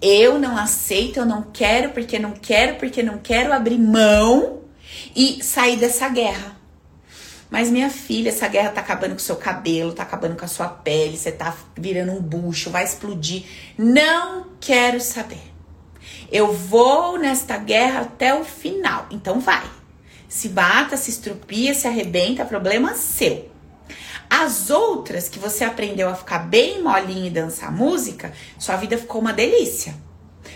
[0.08, 4.60] Eu não aceito, eu não quero, porque não quero, porque não quero abrir mão
[5.16, 6.56] e sair dessa guerra.
[7.50, 10.48] Mas minha filha, essa guerra tá acabando com o seu cabelo, tá acabando com a
[10.48, 13.46] sua pele, você tá virando um bucho, vai explodir.
[13.76, 15.42] Não quero saber.
[16.30, 19.08] Eu vou nesta guerra até o final.
[19.10, 19.68] Então vai.
[20.28, 23.50] Se bata, se estrupia, se arrebenta, problema seu.
[24.28, 29.20] As outras que você aprendeu a ficar bem molinho e dançar música, sua vida ficou
[29.20, 29.94] uma delícia.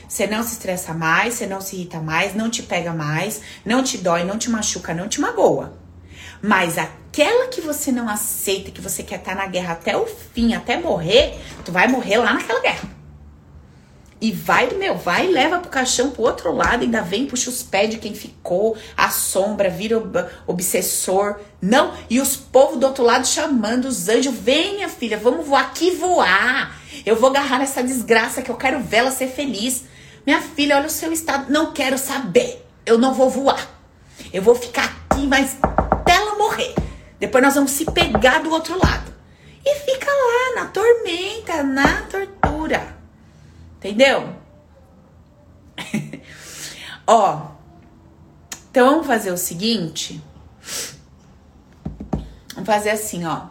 [0.08, 3.82] Você não se estressa mais, você não se irrita mais, não te pega mais, não
[3.82, 5.72] te dói, não te machuca, não te magoa.
[6.42, 10.54] Mas aquela que você não aceita, que você quer estar na guerra até o fim,
[10.54, 12.99] até morrer, tu vai morrer lá naquela guerra.
[14.20, 17.62] E vai, meu, vai e leva pro caixão pro outro lado, ainda vem, puxa os
[17.62, 19.96] pés de quem ficou, assombra, vira
[20.46, 21.36] obsessor.
[21.60, 25.92] Não, e os povos do outro lado chamando os anjos, venha filha, vamos voar aqui
[25.92, 26.78] voar.
[27.06, 29.84] Eu vou agarrar nessa desgraça que eu quero vê-la ser feliz.
[30.26, 32.66] Minha filha, olha o seu estado, não quero saber.
[32.84, 33.70] Eu não vou voar.
[34.30, 36.74] Eu vou ficar aqui, mas até ela morrer.
[37.18, 39.10] Depois nós vamos se pegar do outro lado.
[39.64, 42.99] E fica lá na tormenta, na tortura.
[43.80, 44.36] Entendeu?
[47.06, 47.48] ó.
[48.70, 50.22] Então vamos fazer o seguinte.
[52.54, 53.46] Vamos fazer assim, ó.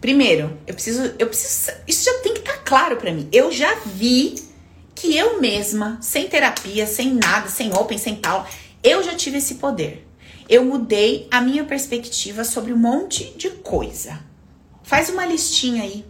[0.00, 3.28] Primeiro, eu preciso, eu preciso, isso já tem que estar tá claro para mim.
[3.32, 4.36] Eu já vi
[4.94, 8.46] que eu mesma, sem terapia, sem nada, sem open, sem tal,
[8.84, 10.06] eu já tive esse poder
[10.48, 14.20] eu mudei a minha perspectiva sobre um monte de coisa.
[14.82, 16.04] Faz uma listinha aí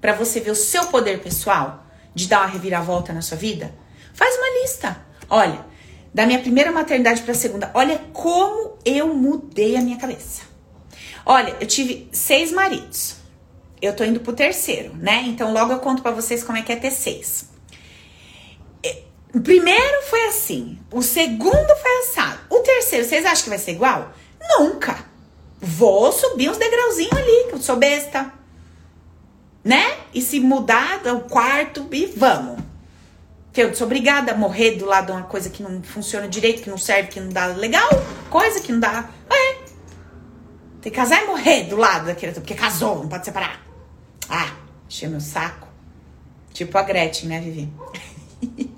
[0.00, 1.85] para você ver o seu poder pessoal
[2.16, 3.72] de dar uma reviravolta na sua vida.
[4.14, 4.96] Faz uma lista.
[5.28, 5.66] Olha,
[6.14, 10.42] da minha primeira maternidade para a segunda, olha como eu mudei a minha cabeça.
[11.26, 13.16] Olha, eu tive seis maridos.
[13.82, 15.24] Eu tô indo pro terceiro, né?
[15.26, 17.50] Então logo eu conto para vocês como é que é ter seis.
[19.34, 22.38] O primeiro foi assim, o segundo foi assado.
[22.48, 24.14] O terceiro, vocês acham que vai ser igual?
[24.58, 25.04] Nunca.
[25.60, 28.32] Vou subir uns degrauzinhos ali, que eu sou besta.
[29.66, 29.96] Né?
[30.14, 32.62] E se mudar o quarto e vamos.
[33.52, 36.62] Que eu sou obrigada a morrer do lado de uma coisa que não funciona direito,
[36.62, 37.88] que não serve, que não dá legal,
[38.30, 39.10] coisa que não dá.
[39.28, 39.54] É.
[40.80, 43.60] Tem que casar e morrer do lado daquele, porque casou, não pode separar.
[44.28, 44.52] Ah,
[44.88, 45.66] encheu meu saco.
[46.52, 47.72] Tipo a Gretchen, né, Vivi?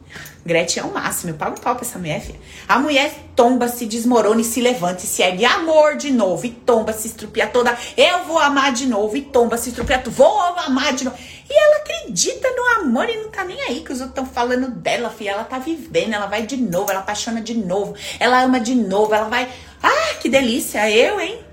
[0.49, 2.41] Gretchen é o máximo, eu pago um pau pra essa mulher, filha.
[2.67, 5.45] A mulher tomba, se desmorona e se levanta e se ergue.
[5.45, 7.77] Amor de novo, e tomba, se estrupia toda.
[7.97, 10.17] Eu vou amar de novo, e tomba, se estrupia tudo.
[10.17, 11.17] Vou amar de novo.
[11.51, 14.71] E ela acredita no amor e não tá nem aí que os outros estão falando
[14.71, 15.33] dela, filha.
[15.33, 19.15] Ela tá vivendo, ela vai de novo, ela apaixona de novo, ela ama de novo,
[19.15, 19.51] ela vai.
[19.83, 21.45] Ah, que delícia, eu, hein?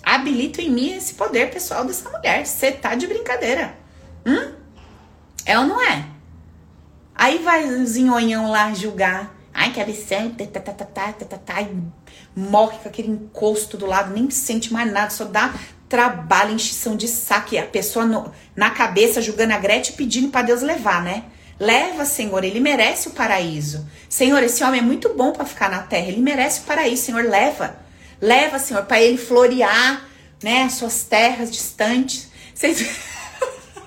[0.00, 2.46] Habilito em mim esse poder pessoal dessa mulher.
[2.46, 3.74] Você tá de brincadeira.
[4.24, 4.52] Hum?
[5.44, 6.11] É ou não é?
[7.14, 9.34] Aí vai o zinhonhão lá julgar.
[9.54, 11.76] Ai, que absurdo, tá, tá, tá, tá, tá, tá, tá, e
[12.34, 15.54] morre com aquele encosto do lado, nem sente mais nada, só dá
[15.88, 17.56] trabalho, enchição de saco.
[17.58, 21.24] A pessoa no, na cabeça julgando a Gretchen pedindo para Deus levar, né?
[21.60, 23.86] Leva, Senhor, ele merece o paraíso.
[24.08, 27.24] Senhor, esse homem é muito bom para ficar na terra, ele merece o paraíso, Senhor,
[27.24, 27.76] leva.
[28.20, 30.02] Leva, Senhor, para ele florear,
[30.42, 32.30] né, as suas terras distantes.
[32.54, 32.78] Vocês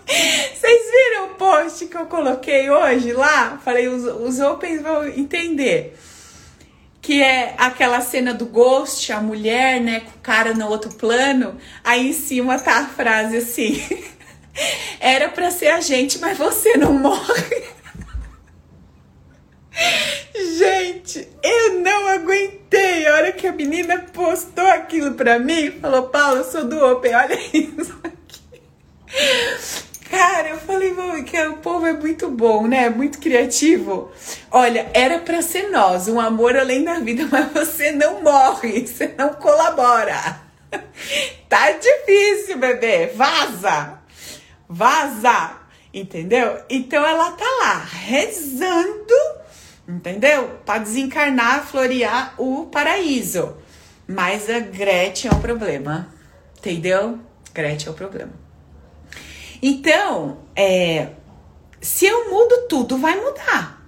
[0.06, 0.85] Vocês
[1.36, 3.60] post que eu coloquei hoje lá?
[3.64, 5.98] Falei, os, os Opens vão entender.
[7.02, 11.58] Que é aquela cena do Ghost, a mulher, né, com o cara no outro plano.
[11.84, 13.80] Aí em cima tá a frase assim:
[15.00, 17.76] Era pra ser a gente, mas você não morre.
[20.58, 23.08] Gente, eu não aguentei.
[23.08, 27.14] A hora que a menina postou aquilo pra mim, falou: Paulo, eu sou do Open,
[27.14, 28.42] olha isso aqui.
[30.10, 30.94] Cara, eu falei,
[31.26, 32.90] que o povo é muito bom, né?
[32.90, 34.12] Muito criativo.
[34.52, 39.14] Olha, era para ser nós, um amor além da vida, mas você não morre, você
[39.18, 40.44] não colabora.
[41.48, 43.08] Tá difícil, bebê.
[43.16, 44.00] Vaza.
[44.68, 45.52] Vaza.
[45.94, 46.60] Entendeu?
[46.70, 49.14] Então ela tá lá rezando,
[49.88, 50.60] entendeu?
[50.66, 53.56] Para desencarnar, florear o paraíso.
[54.06, 56.10] Mas a Gretchen é o problema.
[56.58, 57.20] Entendeu?
[57.54, 58.45] Gretchen é o problema.
[59.68, 61.08] Então, é,
[61.82, 63.84] se eu mudo, tudo vai mudar.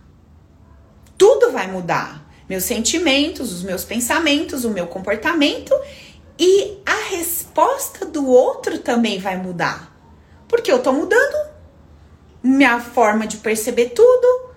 [1.16, 2.28] Tudo vai mudar.
[2.50, 5.72] Meus sentimentos, os meus pensamentos, o meu comportamento
[6.40, 9.96] e a resposta do outro também vai mudar.
[10.48, 11.52] Porque eu tô mudando
[12.42, 14.50] minha forma de perceber tudo.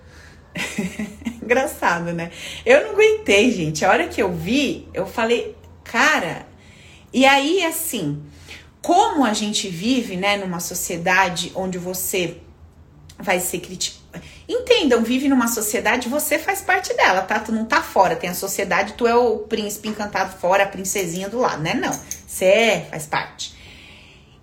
[1.39, 2.31] Engraçado, né?
[2.65, 3.85] Eu não aguentei, gente.
[3.85, 6.47] A hora que eu vi, eu falei, cara.
[7.13, 8.23] E aí, assim,
[8.81, 12.37] como a gente vive, né, numa sociedade onde você
[13.19, 14.01] vai ser criticado.
[14.49, 17.39] Entendam, vive numa sociedade, você faz parte dela, tá?
[17.39, 21.29] Tu não tá fora, tem a sociedade, tu é o príncipe encantado fora, a princesinha
[21.29, 21.73] do lado, né?
[21.73, 23.55] Não, você é, faz parte.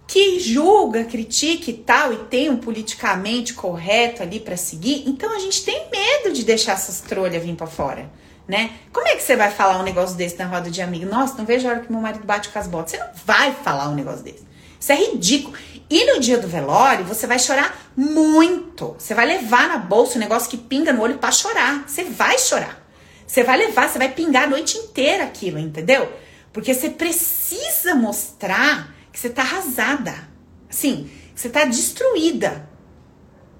[0.07, 5.39] Que julga, critica e tal, e tem um politicamente correto ali para seguir, então a
[5.39, 8.09] gente tem medo de deixar essas trolhas vir para fora
[8.49, 8.71] né?
[8.93, 11.05] Como é que você vai falar um negócio desse na roda de amigo?
[11.05, 12.93] Nossa, não vejo a hora que meu marido bate com as botas.
[12.93, 14.49] Você não vai falar um negócio desse.
[14.81, 15.55] Isso é ridículo.
[15.91, 18.97] E no dia do velório, você vai chorar muito.
[18.99, 21.85] Você vai levar na bolsa um negócio que pinga no olho para chorar.
[21.87, 22.83] Você vai chorar.
[23.27, 26.11] Você vai levar, você vai pingar a noite inteira aquilo, entendeu?
[26.51, 30.29] Porque você precisa mostrar que você tá arrasada.
[30.71, 32.69] Assim, que você tá destruída,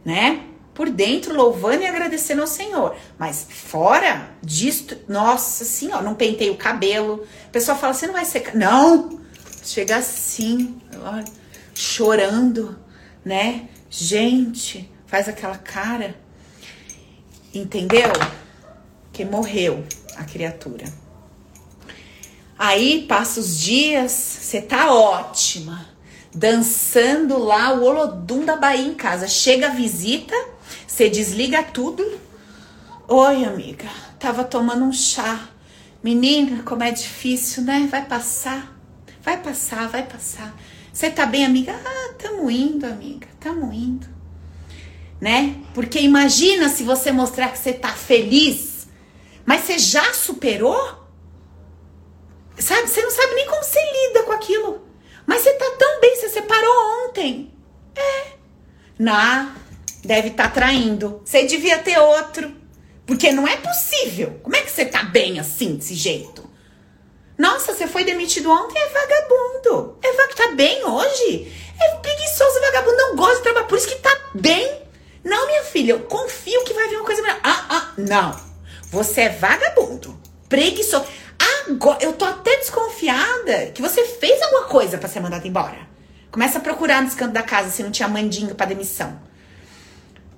[0.05, 0.48] né?
[0.79, 2.95] Por dentro louvando e agradecendo ao Senhor.
[3.19, 7.27] Mas fora disto, nossa senhora, não pentei o cabelo.
[7.49, 8.55] A pessoa fala, você não vai secar.
[8.55, 9.21] Não!
[9.65, 11.25] Chega assim, olha,
[11.75, 12.79] chorando,
[13.25, 13.69] né?
[13.91, 16.15] Gente, faz aquela cara.
[17.53, 18.13] Entendeu?
[19.13, 20.85] Que morreu a criatura.
[22.57, 25.89] Aí passa os dias, você tá ótima,
[26.33, 29.27] dançando lá o Olodum da Bahia em casa.
[29.27, 30.37] Chega a visita,
[30.89, 32.05] você desliga tudo.
[33.07, 33.89] Oi, amiga.
[34.19, 35.49] Tava tomando um chá.
[36.03, 37.87] Menina, como é difícil, né?
[37.91, 38.75] Vai passar.
[39.23, 40.57] Vai passar, vai passar.
[40.93, 41.73] Você tá bem, amiga?
[41.85, 43.29] Ah, tamo indo, amiga.
[43.39, 44.07] Tamo indo.
[45.21, 45.61] Né?
[45.75, 48.89] Porque imagina se você mostrar que você tá feliz,
[49.45, 51.07] mas você já superou?
[52.59, 52.89] sabe?
[52.89, 54.83] Você não sabe nem como você lida com aquilo.
[55.27, 57.53] Mas você tá tão bem, você separou ontem.
[57.95, 58.33] É.
[58.99, 59.55] Na,
[60.09, 61.21] deve estar tá traindo.
[61.23, 62.51] Você devia ter outro.
[63.07, 64.41] Porque não é possível.
[64.43, 66.49] Como é que você tá bem assim, desse jeito?
[67.37, 69.99] Nossa, você foi demitido ontem, é vagabundo.
[70.03, 70.37] É vagabundo.
[70.39, 71.53] Tá bem hoje?
[71.81, 72.97] É preguiçoso, vagabundo.
[72.97, 74.83] Não gosta de trabalhar, por isso que tá bem.
[75.23, 77.41] Não, minha filha, eu confio que vai vir uma coisa melhor.
[77.43, 78.41] Ah, ah, não.
[78.91, 80.19] Você é vagabundo.
[80.49, 81.07] Preguiçoso.
[81.67, 85.87] Agora, eu tô até desconfiada que você fez alguma coisa para ser mandado embora.
[86.31, 89.28] Começa a procurar nos cantos da casa se não tinha mandinga para demissão.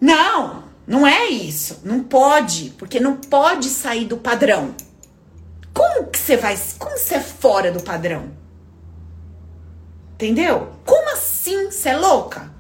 [0.01, 1.81] Não, não é isso.
[1.85, 4.75] Não pode, porque não pode sair do padrão.
[5.75, 8.31] Como que você vai, como você é fora do padrão?
[10.15, 10.73] Entendeu?
[10.85, 11.71] Como assim?
[11.71, 12.53] Você é louca?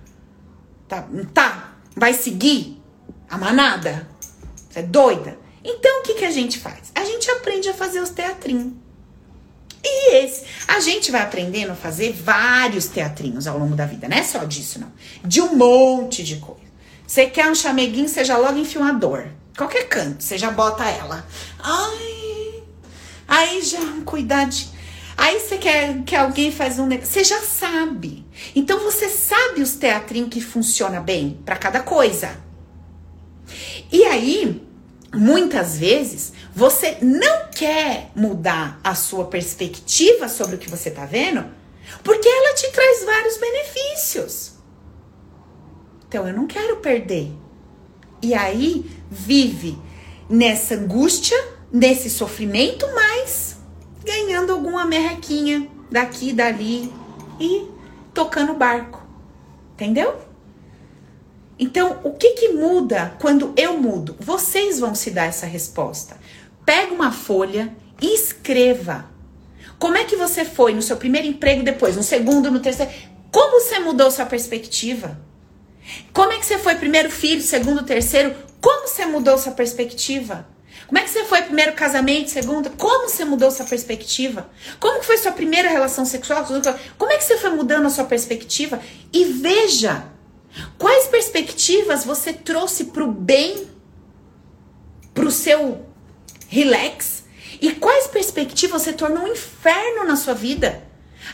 [0.88, 1.74] Tá, tá?
[1.96, 2.80] Vai seguir
[3.28, 4.08] a manada?
[4.68, 5.38] Você é doida?
[5.62, 6.90] Então o que, que a gente faz?
[6.94, 8.72] A gente aprende a fazer os teatrinhos.
[9.82, 14.16] E esse, a gente vai aprendendo a fazer vários teatrinhos ao longo da vida, não
[14.16, 14.92] é só disso, não.
[15.24, 16.59] De um monte de coisa.
[17.10, 19.26] Você quer um chameguinho, já logo enfia uma dor.
[19.58, 21.26] Qualquer canto, você já bota ela.
[21.58, 22.62] Ai,
[23.26, 24.54] aí já cuidado.
[25.16, 28.24] Aí você quer que alguém faz um negócio, você já sabe.
[28.54, 32.30] Então você sabe os teatrinhos que funciona bem para cada coisa.
[33.90, 34.64] E aí,
[35.12, 41.44] muitas vezes você não quer mudar a sua perspectiva sobre o que você está vendo,
[42.04, 44.59] porque ela te traz vários benefícios.
[46.10, 47.30] Então eu não quero perder.
[48.20, 49.78] E aí vive
[50.28, 51.36] nessa angústia,
[51.72, 53.58] nesse sofrimento, mas
[54.04, 56.92] ganhando alguma merrequinha daqui, dali
[57.38, 57.64] e
[58.12, 59.00] tocando o barco.
[59.74, 60.16] Entendeu?
[61.56, 64.16] Então, o que que muda quando eu mudo?
[64.18, 66.18] Vocês vão se dar essa resposta.
[66.66, 69.08] Pega uma folha e escreva.
[69.78, 72.90] Como é que você foi no seu primeiro emprego, depois no segundo, no terceiro?
[73.30, 75.29] Como você mudou sua perspectiva?
[76.12, 78.34] Como é que você foi primeiro filho, segundo, terceiro?
[78.60, 80.46] Como você mudou sua perspectiva?
[80.86, 82.70] Como é que você foi primeiro casamento, segundo?
[82.70, 84.50] Como você mudou sua perspectiva?
[84.78, 86.44] Como foi sua primeira relação sexual?
[86.98, 88.80] Como é que você foi mudando a sua perspectiva?
[89.12, 90.10] E veja
[90.78, 93.68] Quais perspectivas você trouxe para o bem,
[95.14, 95.86] para o seu
[96.48, 97.24] relax?
[97.60, 100.82] E quais perspectivas você tornou um inferno na sua vida?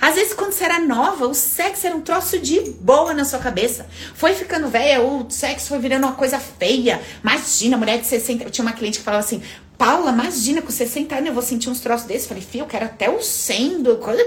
[0.00, 3.38] Às vezes, quando você era nova, o sexo era um troço de boa na sua
[3.38, 3.86] cabeça.
[4.14, 7.00] Foi ficando velha, o sexo foi virando uma coisa feia.
[7.22, 8.44] Imagina, mulher de 60.
[8.44, 9.42] Eu tinha uma cliente que falava assim:
[9.78, 12.26] Paula, imagina, com 60 anos eu vou sentir uns troços desses.
[12.26, 13.82] Falei, filho, eu quero até o 100,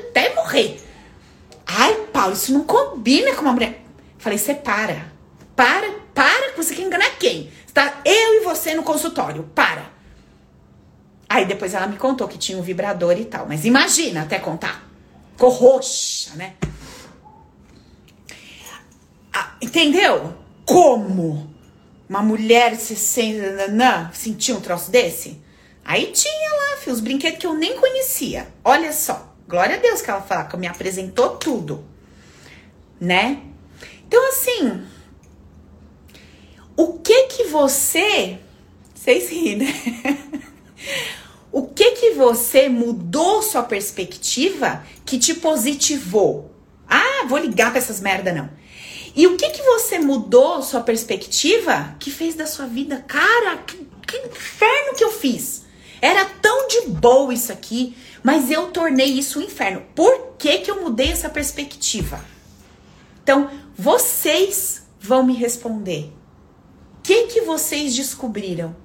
[0.10, 0.80] até morrer.
[1.66, 3.82] Ai, Paula, isso não combina com uma mulher.
[4.18, 5.08] Falei, você para.
[5.56, 7.52] Para, para, você quer enganar quem?
[7.68, 9.92] Está eu e você no consultório, para.
[11.28, 13.46] Aí depois ela me contou que tinha um vibrador e tal.
[13.48, 14.89] Mas imagina até contar.
[15.40, 16.56] Ficou roxa, né?
[19.34, 20.36] Ah, entendeu?
[20.66, 21.50] Como
[22.10, 23.40] uma mulher se sente,
[24.12, 25.42] sentia um troço desse?
[25.86, 28.50] Aí tinha lá, filho, os brinquedos que eu nem conhecia.
[28.66, 29.34] Olha só.
[29.48, 31.86] Glória a Deus que ela falou, que me apresentou tudo.
[33.00, 33.42] Né?
[34.06, 34.86] Então, assim,
[36.76, 38.40] o que que você.
[38.94, 39.68] Vocês riem, né?
[41.52, 46.52] o que que você mudou sua perspectiva que te positivou?
[46.88, 48.50] Ah, vou ligar pra essas merda, não.
[49.16, 53.04] E o que que você mudou sua perspectiva que fez da sua vida?
[53.08, 55.64] Cara, que, que inferno que eu fiz!
[56.02, 59.84] Era tão de boa isso aqui, mas eu tornei isso um inferno.
[59.96, 62.24] Por que que eu mudei essa perspectiva?
[63.24, 66.14] Então, vocês vão me responder.
[66.98, 68.76] O que que vocês descobriram?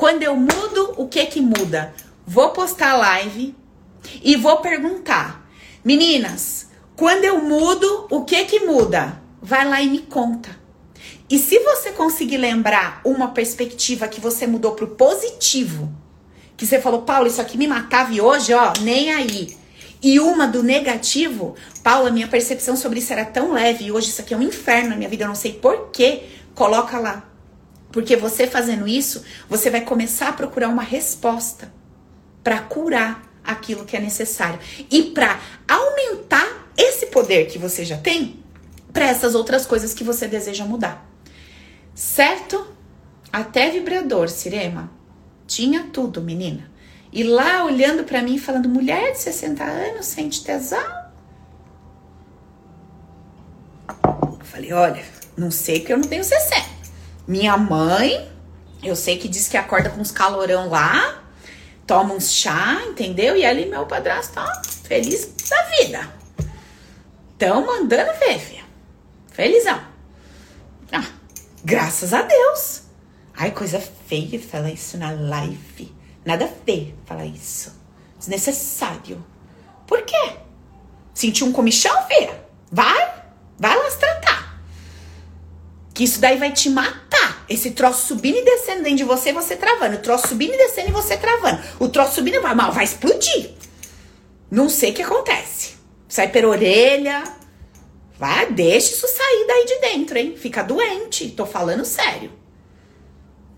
[0.00, 1.94] Quando eu mudo, o que que muda?
[2.26, 3.54] Vou postar live
[4.24, 5.46] e vou perguntar.
[5.84, 9.20] Meninas, quando eu mudo, o que que muda?
[9.42, 10.58] Vai lá e me conta.
[11.28, 15.92] E se você conseguir lembrar uma perspectiva que você mudou pro positivo,
[16.56, 19.54] que você falou, Paulo, isso aqui me matava e hoje, ó, nem aí
[20.02, 24.22] e uma do negativo, Paula, minha percepção sobre isso era tão leve e hoje isso
[24.22, 26.22] aqui é um inferno na minha vida, eu não sei porquê,
[26.54, 27.29] coloca lá.
[27.92, 31.72] Porque você fazendo isso, você vai começar a procurar uma resposta
[32.42, 34.58] para curar aquilo que é necessário
[34.90, 38.40] e para aumentar esse poder que você já tem
[38.92, 41.06] para essas outras coisas que você deseja mudar.
[41.94, 42.66] Certo?
[43.32, 44.90] Até vibrador, Cirema.
[45.46, 46.70] Tinha tudo, menina.
[47.12, 51.10] E lá olhando para mim falando: mulher de 60 anos sente tesão?
[53.88, 55.04] Eu falei: olha,
[55.36, 56.79] não sei que eu não tenho 60.
[57.30, 58.28] Minha mãe,
[58.82, 61.22] eu sei que diz que acorda com os calorão lá.
[61.86, 63.36] toma um chá, entendeu?
[63.36, 66.12] E ali meu padrasto tá feliz da vida.
[67.38, 68.64] Tão mandando ver, filha.
[69.30, 69.80] Felizão.
[70.90, 71.06] Ah,
[71.62, 72.82] graças a Deus.
[73.32, 75.94] Ai, coisa feia falar isso na live.
[76.24, 77.72] Nada ver falar isso.
[78.18, 79.24] Desnecessário.
[79.86, 80.32] Por quê?
[81.14, 82.44] Sentiu um comichão, filha?
[82.72, 83.22] Vai,
[83.56, 84.49] vai lá se tratar.
[86.00, 87.44] Que isso daí vai te matar.
[87.46, 89.96] Esse troço subindo e descendo dentro de você, você travando.
[89.96, 91.62] O troço subindo e descendo e você travando.
[91.78, 93.50] O troço subindo vai, mal, vai explodir.
[94.50, 95.74] Não sei o que acontece.
[96.08, 97.22] Sai pela orelha.
[98.18, 100.34] Vai, deixa isso sair daí de dentro, hein?
[100.38, 101.28] Fica doente.
[101.32, 102.32] Tô falando sério.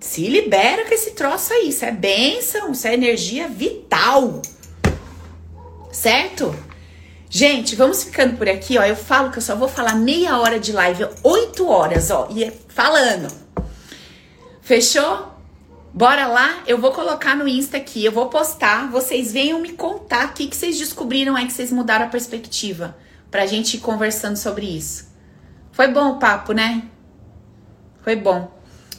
[0.00, 1.68] Se libera com esse troço aí.
[1.68, 4.42] Isso é bênção, isso é energia vital.
[5.92, 6.52] Certo?
[7.34, 8.84] Gente, vamos ficando por aqui, ó.
[8.84, 12.28] Eu falo que eu só vou falar meia hora de live, oito horas, ó.
[12.30, 13.32] E é falando.
[14.60, 15.32] Fechou?
[15.94, 20.28] Bora lá, eu vou colocar no Insta aqui, eu vou postar, vocês venham me contar
[20.28, 22.96] o que, que vocês descobriram aí que vocês mudaram a perspectiva,
[23.30, 25.10] pra gente ir conversando sobre isso.
[25.70, 26.84] Foi bom o papo, né?
[28.02, 28.50] Foi bom.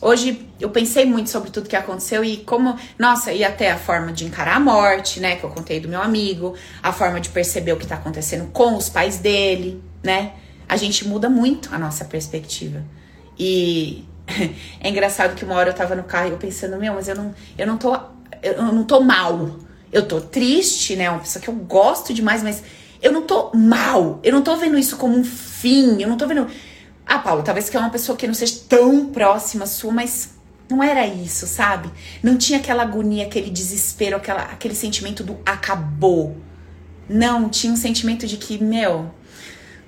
[0.03, 4.11] Hoje eu pensei muito sobre tudo que aconteceu e como, nossa, e até a forma
[4.11, 7.71] de encarar a morte, né, que eu contei do meu amigo, a forma de perceber
[7.71, 10.33] o que tá acontecendo com os pais dele, né?
[10.67, 12.83] A gente muda muito a nossa perspectiva.
[13.39, 14.03] E
[14.81, 17.15] é engraçado que uma hora eu tava no carro e eu pensando, meu, mas eu
[17.15, 17.97] não, eu não tô,
[18.41, 19.51] eu não tô mal.
[19.89, 21.09] Eu tô triste, né?
[21.09, 22.61] Uma pessoa que eu gosto demais, mas
[23.01, 24.19] eu não tô mal.
[24.21, 26.01] Eu não tô vendo isso como um fim.
[26.01, 26.45] Eu não tô vendo
[27.05, 30.31] ah, Paulo, talvez que é uma pessoa que não seja tão próxima sua, mas
[30.69, 31.89] não era isso, sabe?
[32.21, 36.37] Não tinha aquela agonia, aquele desespero, aquela, aquele sentimento do acabou.
[37.07, 39.13] Não, tinha um sentimento de que, meu,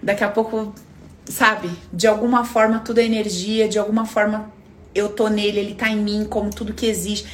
[0.04, 0.74] daqui a pouco,
[1.26, 1.70] sabe?
[1.92, 4.54] De alguma forma tudo é energia, de alguma forma
[4.94, 7.26] eu tô nele, ele tá em mim, como tudo que existe.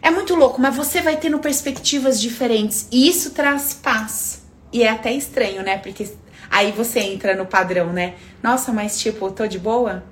[0.00, 4.42] É muito louco, mas você vai tendo perspectivas diferentes e isso traz paz.
[4.72, 5.78] E é até estranho, né?
[5.78, 6.08] Porque
[6.52, 8.14] Aí você entra no padrão, né?
[8.42, 10.04] Nossa, mas tipo, eu tô de boa?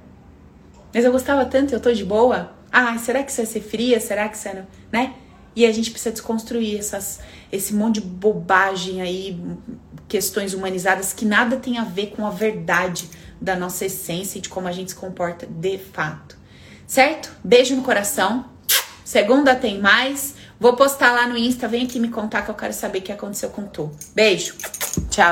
[0.93, 2.53] Mas eu gostava tanto, eu tô de boa?
[2.72, 4.01] Ah, será que isso vai ser fria?
[4.01, 4.66] Será que você não.
[4.91, 5.12] Né?
[5.55, 7.20] E a gente precisa desconstruir essas,
[7.53, 9.38] esse monte de bobagem aí,
[10.09, 14.49] questões humanizadas que nada tem a ver com a verdade da nossa essência e de
[14.49, 16.38] como a gente se comporta de fato.
[16.86, 17.30] Certo?
[17.45, 18.47] Beijo no coração.
[19.05, 20.36] Segunda tem mais.
[20.59, 21.68] Vou postar lá no Insta.
[21.68, 23.91] Vem aqui me contar que eu quero saber o que aconteceu com tu.
[24.14, 24.55] Beijo.
[25.11, 25.28] Tchau.